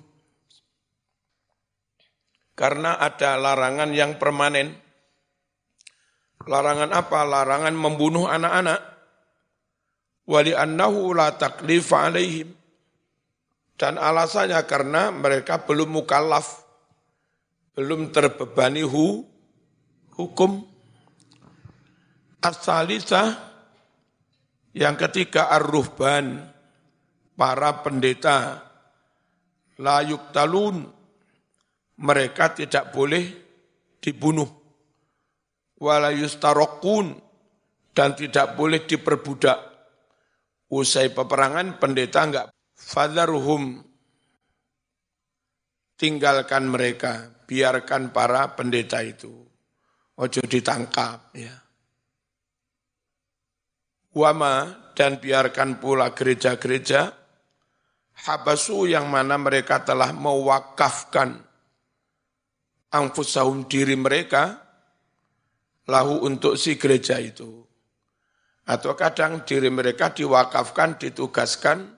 Karena 2.57 2.97
ada 2.97 3.37
larangan 3.37 3.93
yang 3.93 4.17
permanen. 4.17 4.73
Larangan 6.49 6.89
apa? 6.89 7.21
Larangan 7.21 7.75
membunuh 7.77 8.25
anak-anak. 8.25 8.81
Wali 10.25 10.57
annahu 10.57 11.13
la 11.13 11.37
taklif 11.37 11.93
alaihim. 11.93 12.56
Dan 13.77 14.01
alasannya 14.01 14.57
karena 14.65 15.13
mereka 15.13 15.61
belum 15.61 16.01
mukallaf. 16.01 16.65
Belum 17.77 18.09
terbebani 18.09 18.81
hu, 18.81 19.21
hukum. 20.17 20.65
As-salisah 22.41 23.37
yang 24.73 24.97
ketiga 24.97 25.49
ar-ruhban 25.53 26.41
para 27.37 27.85
pendeta 27.85 28.65
layuk 29.77 30.33
talun 30.33 30.85
mereka 31.97 32.53
tidak 32.53 32.93
boleh 32.93 33.25
dibunuh 34.01 34.49
walayustarokun 35.77 37.17
dan 37.93 38.13
tidak 38.13 38.53
boleh 38.53 38.85
diperbudak 38.85 39.57
usai 40.69 41.09
peperangan 41.13 41.81
pendeta 41.81 42.21
enggak 42.21 42.47
fadharhum 42.77 43.81
tinggalkan 45.97 46.69
mereka 46.69 47.33
biarkan 47.49 48.13
para 48.13 48.53
pendeta 48.53 49.01
itu. 49.01 49.33
Ojo 50.17 50.41
ditangkap 50.45 51.33
ya. 51.33 51.53
Wama 54.17 54.89
dan 54.97 55.21
biarkan 55.21 55.77
pula 55.77 56.09
gereja-gereja 56.13 57.13
habasu 58.25 58.89
yang 58.89 59.13
mana 59.13 59.37
mereka 59.37 59.85
telah 59.85 60.09
mewakafkan 60.09 61.37
angfusahum 62.89 63.69
diri 63.69 63.93
mereka 63.93 64.57
lahu 65.85 66.25
untuk 66.25 66.57
si 66.57 66.81
gereja 66.81 67.21
itu. 67.21 67.61
Atau 68.67 68.97
kadang 68.99 69.45
diri 69.47 69.69
mereka 69.69 70.11
diwakafkan, 70.11 70.97
ditugaskan 70.99 71.96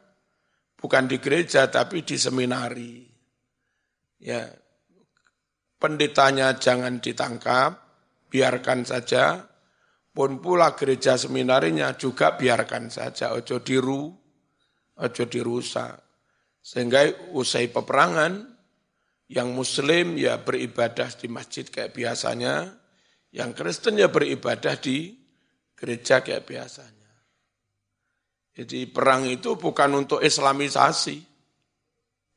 bukan 0.79 1.11
di 1.11 1.19
gereja 1.19 1.67
tapi 1.67 2.07
di 2.07 2.15
seminari. 2.15 3.03
Ya, 4.19 4.47
pendetanya 5.79 6.55
jangan 6.55 7.03
ditangkap, 7.03 7.71
biarkan 8.31 8.87
saja. 8.87 9.43
Pun 10.09 10.41
pula 10.43 10.73
gereja 10.75 11.15
seminarinya 11.15 11.95
juga 11.95 12.35
biarkan 12.35 12.91
saja, 12.91 13.31
ojo 13.31 13.61
diru, 13.61 14.09
ojo 14.99 15.23
dirusak. 15.29 15.95
Sehingga 16.59 17.31
usai 17.31 17.71
peperangan, 17.71 18.59
yang 19.29 19.53
muslim 19.53 20.17
ya 20.17 20.41
beribadah 20.41 21.07
di 21.13 21.29
masjid 21.29 21.63
kayak 21.63 21.93
biasanya, 21.93 22.73
yang 23.29 23.53
Kristen 23.53 24.01
ya 24.01 24.09
beribadah 24.09 24.75
di 24.81 25.13
gereja 25.77 26.25
kayak 26.25 26.49
biasanya. 26.49 26.98
Jadi 28.55 28.89
perang 28.89 29.27
itu 29.27 29.55
bukan 29.55 30.05
untuk 30.05 30.19
islamisasi. 30.19 31.17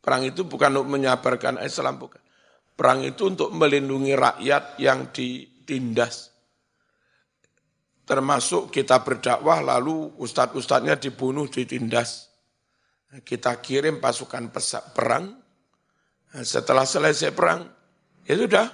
Perang 0.02 0.22
itu 0.26 0.46
bukan 0.46 0.70
untuk 0.80 0.88
menyabarkan 0.98 1.62
Islam, 1.62 1.98
bukan. 1.98 2.22
Perang 2.74 3.06
itu 3.06 3.30
untuk 3.30 3.54
melindungi 3.54 4.14
rakyat 4.18 4.80
yang 4.82 5.14
ditindas. 5.14 6.34
Termasuk 8.02 8.74
kita 8.74 8.98
berdakwah 9.06 9.62
lalu 9.62 10.10
ustadz-ustadznya 10.18 10.98
dibunuh, 10.98 11.46
ditindas 11.46 12.32
kita 13.20 13.60
kirim 13.60 14.00
pasukan 14.00 14.48
perang, 14.96 15.36
nah, 16.32 16.40
setelah 16.40 16.88
selesai 16.88 17.36
perang, 17.36 17.60
ya 18.24 18.40
sudah, 18.40 18.66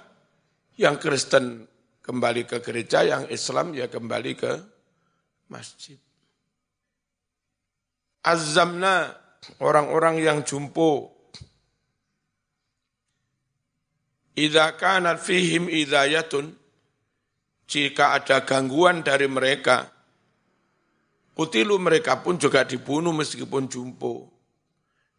yang 0.78 0.94
Kristen 1.02 1.66
kembali 1.98 2.46
ke 2.46 2.62
gereja, 2.62 3.02
yang 3.02 3.26
Islam 3.26 3.74
ya 3.74 3.90
kembali 3.90 4.32
ke 4.38 4.52
masjid. 5.50 5.98
Azamna, 8.28 9.16
orang-orang 9.64 10.20
yang 10.20 10.44
jumpo, 10.44 11.16
Idza 14.38 14.78
kanat 14.78 15.18
fihim 15.18 15.66
idayatun, 15.66 16.54
jika 17.66 18.14
ada 18.14 18.46
gangguan 18.46 19.02
dari 19.02 19.26
mereka, 19.26 19.90
Kutilu 21.38 21.78
mereka 21.78 22.18
pun 22.18 22.34
juga 22.34 22.66
dibunuh 22.66 23.14
meskipun 23.14 23.70
jumpo. 23.70 24.26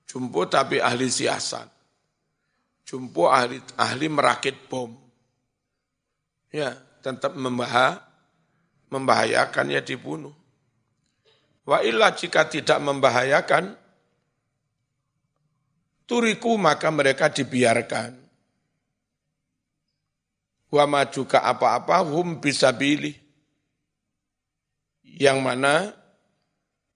Jumpo 0.03 0.51
tapi 0.51 0.84
ahli 0.84 1.07
siasat. 1.07 1.72
Jumpo 2.84 3.32
ahli, 3.32 3.64
ahli 3.80 4.12
merakit 4.12 4.68
bom. 4.68 4.99
Ya, 6.51 6.76
tetap 6.99 7.39
membahaya, 7.39 8.03
membahayakan 8.91 9.72
ya 9.72 9.80
dibunuh. 9.80 10.36
Wa 11.70 11.86
illa 11.86 12.09
jika 12.17 12.49
tidak 12.49 12.82
membahayakan, 12.82 13.78
turiku 16.09 16.57
maka 16.57 16.89
mereka 16.89 17.30
dibiarkan. 17.30 18.17
Wa 20.74 20.86
juga 21.13 21.45
apa-apa 21.45 22.01
hum 22.09 22.41
bisa 22.41 22.74
pilih. 22.74 23.13
Yang 25.05 25.38
mana 25.45 25.93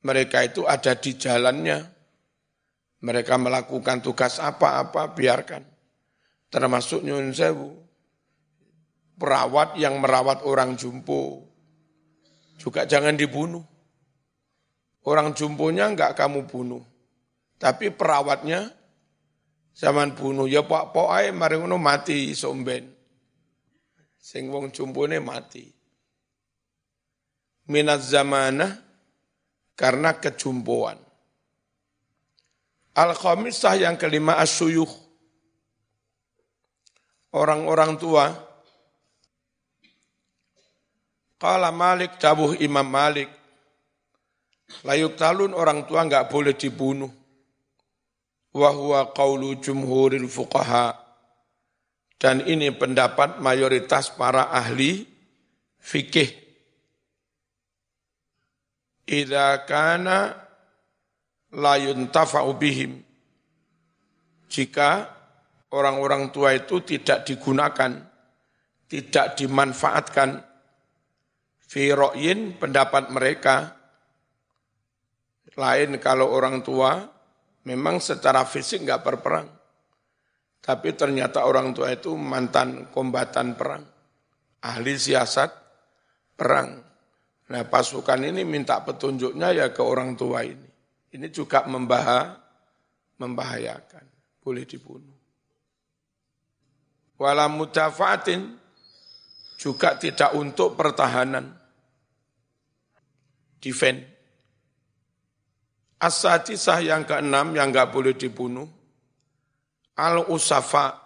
mereka 0.01 0.41
itu 0.41 0.65
ada 0.65 0.97
di 0.97 1.21
jalannya. 1.21 1.93
Mereka 3.03 3.35
melakukan 3.37 4.01
tugas 4.01 4.41
apa-apa, 4.41 5.13
biarkan. 5.13 5.61
Termasuk 6.49 7.05
Nyun 7.05 7.29
Sewu. 7.35 7.77
Perawat 9.21 9.77
yang 9.77 10.01
merawat 10.01 10.41
orang 10.47 10.73
jumpo. 10.79 11.45
Juga 12.57 12.87
jangan 12.87 13.13
dibunuh. 13.13 13.72
Orang 15.03 15.35
jumponya 15.35 15.91
enggak 15.91 16.15
kamu 16.15 16.47
bunuh. 16.47 16.83
Tapi 17.59 17.91
perawatnya 17.91 18.71
zaman 19.75 20.15
bunuh. 20.15 20.47
Ya 20.47 20.63
pak 20.63 20.95
pak 20.95 21.07
ay 21.11 21.31
mari 21.35 21.59
mati 21.59 22.31
somben. 22.35 22.87
Sing 24.19 24.47
wong 24.47 24.71
jumpone 24.71 25.19
mati. 25.19 25.67
Minat 27.67 28.03
zamanah 28.03 28.79
karena 29.75 30.15
kejumpoan. 30.19 30.99
Al-khamisah 32.93 33.75
yang 33.79 33.95
kelima 33.97 34.37
asyuyuh. 34.39 35.03
orang-orang 37.33 37.97
tua. 37.97 38.29
Kala 41.41 41.75
Malik, 41.75 42.15
dawuh 42.23 42.55
Imam 42.63 42.87
Malik, 42.87 43.27
layuk 44.81 45.13
talun 45.13 45.53
orang 45.53 45.85
tua 45.85 46.01
nggak 46.09 46.27
boleh 46.33 46.57
dibunuh. 46.57 47.11
Wahwa 48.53 49.13
qawlu 49.13 49.61
jumhuril 49.61 50.25
fuqaha. 50.25 50.97
Dan 52.17 52.45
ini 52.47 52.73
pendapat 52.73 53.37
mayoritas 53.37 54.13
para 54.13 54.49
ahli 54.49 55.05
fikih. 55.77 56.29
Idza 59.03 59.67
kana 59.67 60.31
la 61.53 61.73
yuntafa'u 61.77 62.55
bihim. 62.55 63.03
Jika 64.47 65.09
orang-orang 65.73 66.29
tua 66.29 66.53
itu 66.55 66.79
tidak 66.85 67.25
digunakan, 67.25 67.91
tidak 68.87 69.33
dimanfaatkan, 69.35 70.39
fi 71.65 71.89
pendapat 72.61 73.09
mereka, 73.09 73.82
lain 75.53 76.01
kalau 76.01 76.33
orang 76.33 76.65
tua 76.65 77.03
memang 77.67 78.01
secara 78.01 78.43
fisik 78.43 78.83
nggak 78.83 79.03
berperang. 79.03 79.47
Tapi 80.63 80.95
ternyata 80.95 81.43
orang 81.43 81.75
tua 81.75 81.91
itu 81.91 82.15
mantan 82.15 82.87
kombatan 82.87 83.59
perang, 83.59 83.83
ahli 84.63 84.95
siasat 84.95 85.51
perang. 86.39 86.79
Nah 87.51 87.63
pasukan 87.67 88.23
ini 88.23 88.47
minta 88.47 88.79
petunjuknya 88.79 89.51
ya 89.51 89.67
ke 89.75 89.83
orang 89.83 90.15
tua 90.15 90.39
ini. 90.47 90.69
Ini 91.13 91.27
juga 91.29 91.67
membahas, 91.67 92.39
membahayakan, 93.19 94.05
boleh 94.39 94.63
dibunuh. 94.63 95.13
Walam 97.19 97.59
mutafatin 97.59 98.55
juga 99.59 99.99
tidak 99.99 100.31
untuk 100.33 100.79
pertahanan, 100.79 101.53
defend. 103.59 104.12
As-sadisah 106.03 106.83
yang 106.83 107.07
keenam 107.07 107.55
yang 107.55 107.71
nggak 107.71 107.95
boleh 107.95 108.11
dibunuh, 108.11 108.67
Al-Usafa, 109.95 110.99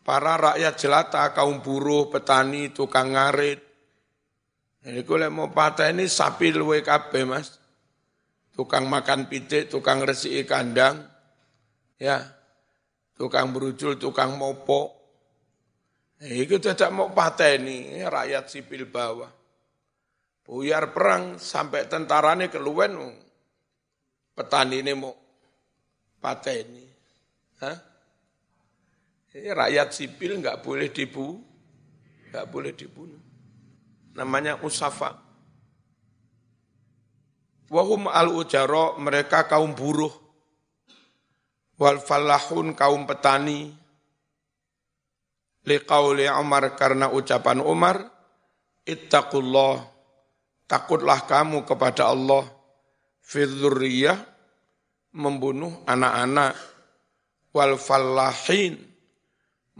para 0.00 0.40
rakyat 0.40 0.74
jelata, 0.80 1.36
kaum 1.36 1.60
buruh, 1.60 2.08
petani, 2.08 2.72
tukang 2.72 3.12
ngarit. 3.12 3.60
Ini 4.88 5.04
kalau 5.04 5.28
mau 5.28 5.50
patah 5.52 5.90
ini 5.92 6.08
sapi 6.08 6.54
luwe 6.54 6.80
kabeh 6.80 7.26
mas. 7.26 7.60
Tukang 8.56 8.88
makan 8.88 9.28
pitik, 9.28 9.68
tukang 9.68 10.00
resi 10.00 10.40
kandang, 10.48 11.04
ya, 12.00 12.24
tukang 13.18 13.52
berujul, 13.52 14.00
tukang 14.00 14.38
mopo. 14.40 14.96
Itu 16.24 16.56
tidak 16.56 16.88
mau 16.88 17.12
patah 17.12 17.52
ini, 17.52 18.00
rakyat 18.00 18.48
sipil 18.48 18.88
bawah. 18.88 19.28
Buyar 20.46 20.94
perang 20.94 21.36
sampai 21.36 21.84
tentaranya 21.90 22.48
keluwen, 22.48 23.25
petani 24.36 24.84
ini 24.84 24.92
mau 24.92 25.16
patah 26.20 26.52
ini. 26.52 26.84
Hah? 27.64 27.76
Ini 29.32 29.52
rakyat 29.52 29.88
sipil 29.96 30.40
nggak 30.44 30.60
boleh 30.60 30.92
dibu, 30.92 31.40
nggak 32.28 32.46
boleh 32.52 32.72
dibunuh. 32.76 33.20
Namanya 34.16 34.60
usafa. 34.60 35.16
Wahum 37.68 38.06
al 38.08 38.32
ujaro 38.32 38.96
mereka 39.00 39.48
kaum 39.48 39.72
buruh. 39.76 40.12
Wal 41.76 42.00
falahun 42.00 42.72
kaum 42.72 43.04
petani. 43.04 43.72
Liqauli 45.66 46.30
Umar 46.30 46.78
karena 46.78 47.10
ucapan 47.10 47.58
Umar, 47.58 48.06
ittaqullah, 48.86 49.82
takutlah 50.70 51.26
kamu 51.26 51.66
kepada 51.66 52.06
Allah, 52.06 52.46
fidzurriyah, 53.26 54.18
membunuh 55.18 55.82
anak-anak. 55.84 56.54
Wal 57.56 57.80
fallahin 57.80 58.76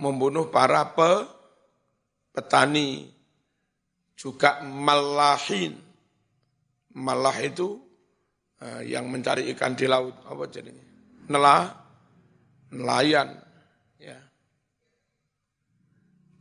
membunuh 0.00 0.48
para 0.48 0.96
pe, 0.96 1.12
petani. 2.34 3.12
Juga 4.16 4.64
malahin. 4.64 5.76
Malah 6.96 7.36
itu 7.44 7.76
uh, 8.64 8.80
yang 8.80 9.12
mencari 9.12 9.52
ikan 9.52 9.76
di 9.76 9.84
laut. 9.84 10.16
Apa 10.24 10.48
jadinya? 10.48 10.80
Nelah 11.28 11.68
nelayan. 12.72 13.36
Ya. 14.00 14.16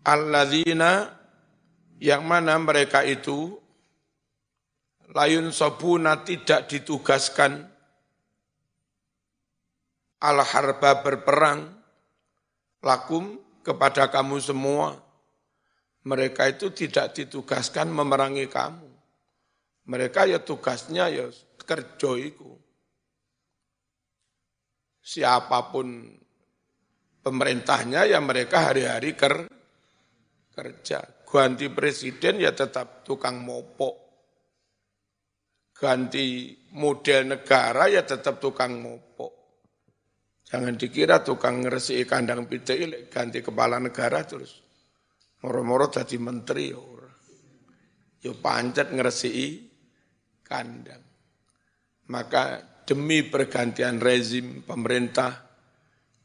Alladzina 0.07 1.11
yang 1.99 2.23
mana 2.23 2.55
mereka 2.55 3.03
itu 3.03 3.59
layun 5.15 5.55
sobuna 5.55 6.27
tidak 6.27 6.67
ditugaskan 6.67 7.63
al-harba 10.19 10.99
berperang 10.99 11.71
lakum 12.83 13.39
kepada 13.63 14.11
kamu 14.11 14.37
semua. 14.43 14.99
Mereka 16.05 16.53
itu 16.53 16.69
tidak 16.69 17.17
ditugaskan 17.17 17.89
memerangi 17.89 18.45
kamu. 18.45 18.91
Mereka 19.89 20.29
ya 20.29 20.37
tugasnya 20.37 21.09
ya 21.09 21.25
kerja. 21.65 22.11
Siapa 25.01 25.59
pun 25.73 26.13
pemerintahnya 27.25 28.05
ya 28.05 28.21
mereka 28.21 28.69
hari-hari 28.69 29.17
ker, 29.17 29.49
kerja. 30.53 31.25
Ganti 31.25 31.67
presiden 31.73 32.39
ya 32.39 32.53
tetap 32.53 33.01
tukang 33.01 33.41
mopok. 33.41 34.04
Ganti 35.75 36.55
model 36.79 37.35
negara 37.35 37.91
ya 37.91 38.07
tetap 38.07 38.39
tukang 38.39 38.79
mopok. 38.79 39.33
Jangan 40.47 40.79
dikira 40.79 41.19
tukang 41.19 41.67
ngeresi 41.67 41.99
kandang 42.07 42.47
pitik 42.47 43.11
ganti 43.11 43.43
kepala 43.43 43.75
negara 43.83 44.23
terus. 44.23 44.63
Moro-moro 45.43 45.91
jadi 45.91 46.15
menteri 46.15 46.71
ya. 46.71 46.81
Ya 48.23 48.33
pancet 48.39 48.95
ngeresi 48.95 49.31
kandang. 50.47 51.03
Maka 52.07 52.43
demi 52.85 53.25
pergantian 53.25 53.99
rezim 53.99 54.61
pemerintah, 54.63 55.43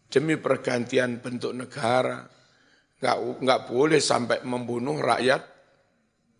demi 0.07 0.37
pergantian 0.37 1.19
bentuk 1.19 1.57
negara, 1.57 2.23
nggak 3.01 3.19
nggak 3.41 3.61
boleh 3.65 4.01
sampai 4.01 4.45
membunuh 4.45 5.01
rakyat 5.01 5.43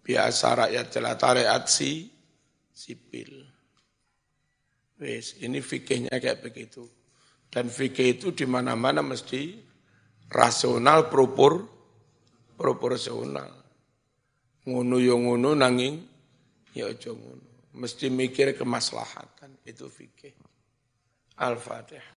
biasa 0.05 0.69
rakyat 0.69 0.87
jelata 0.93 1.29
rakyat 1.41 1.65
si 1.67 2.20
sipil. 2.81 3.45
Wes, 4.97 5.37
ini 5.45 5.61
fikihnya 5.61 6.17
kayak 6.17 6.41
begitu. 6.41 6.89
Dan 7.53 7.69
fikih 7.69 8.17
itu 8.17 8.33
di 8.33 8.49
mana-mana 8.49 9.05
mesti 9.05 9.61
rasional 10.33 11.13
propor 11.13 11.69
proporsional. 12.57 13.53
Ngono 14.65 14.97
yo 15.01 15.21
ngono 15.21 15.53
nanging 15.53 16.01
ya 16.73 16.89
aja 16.89 17.13
ngono. 17.13 17.45
Mesti 17.77 18.09
mikir 18.09 18.57
kemaslahatan 18.57 19.61
itu 19.69 19.89
fikih. 19.89 20.33
Al-Fatihah. 21.41 22.09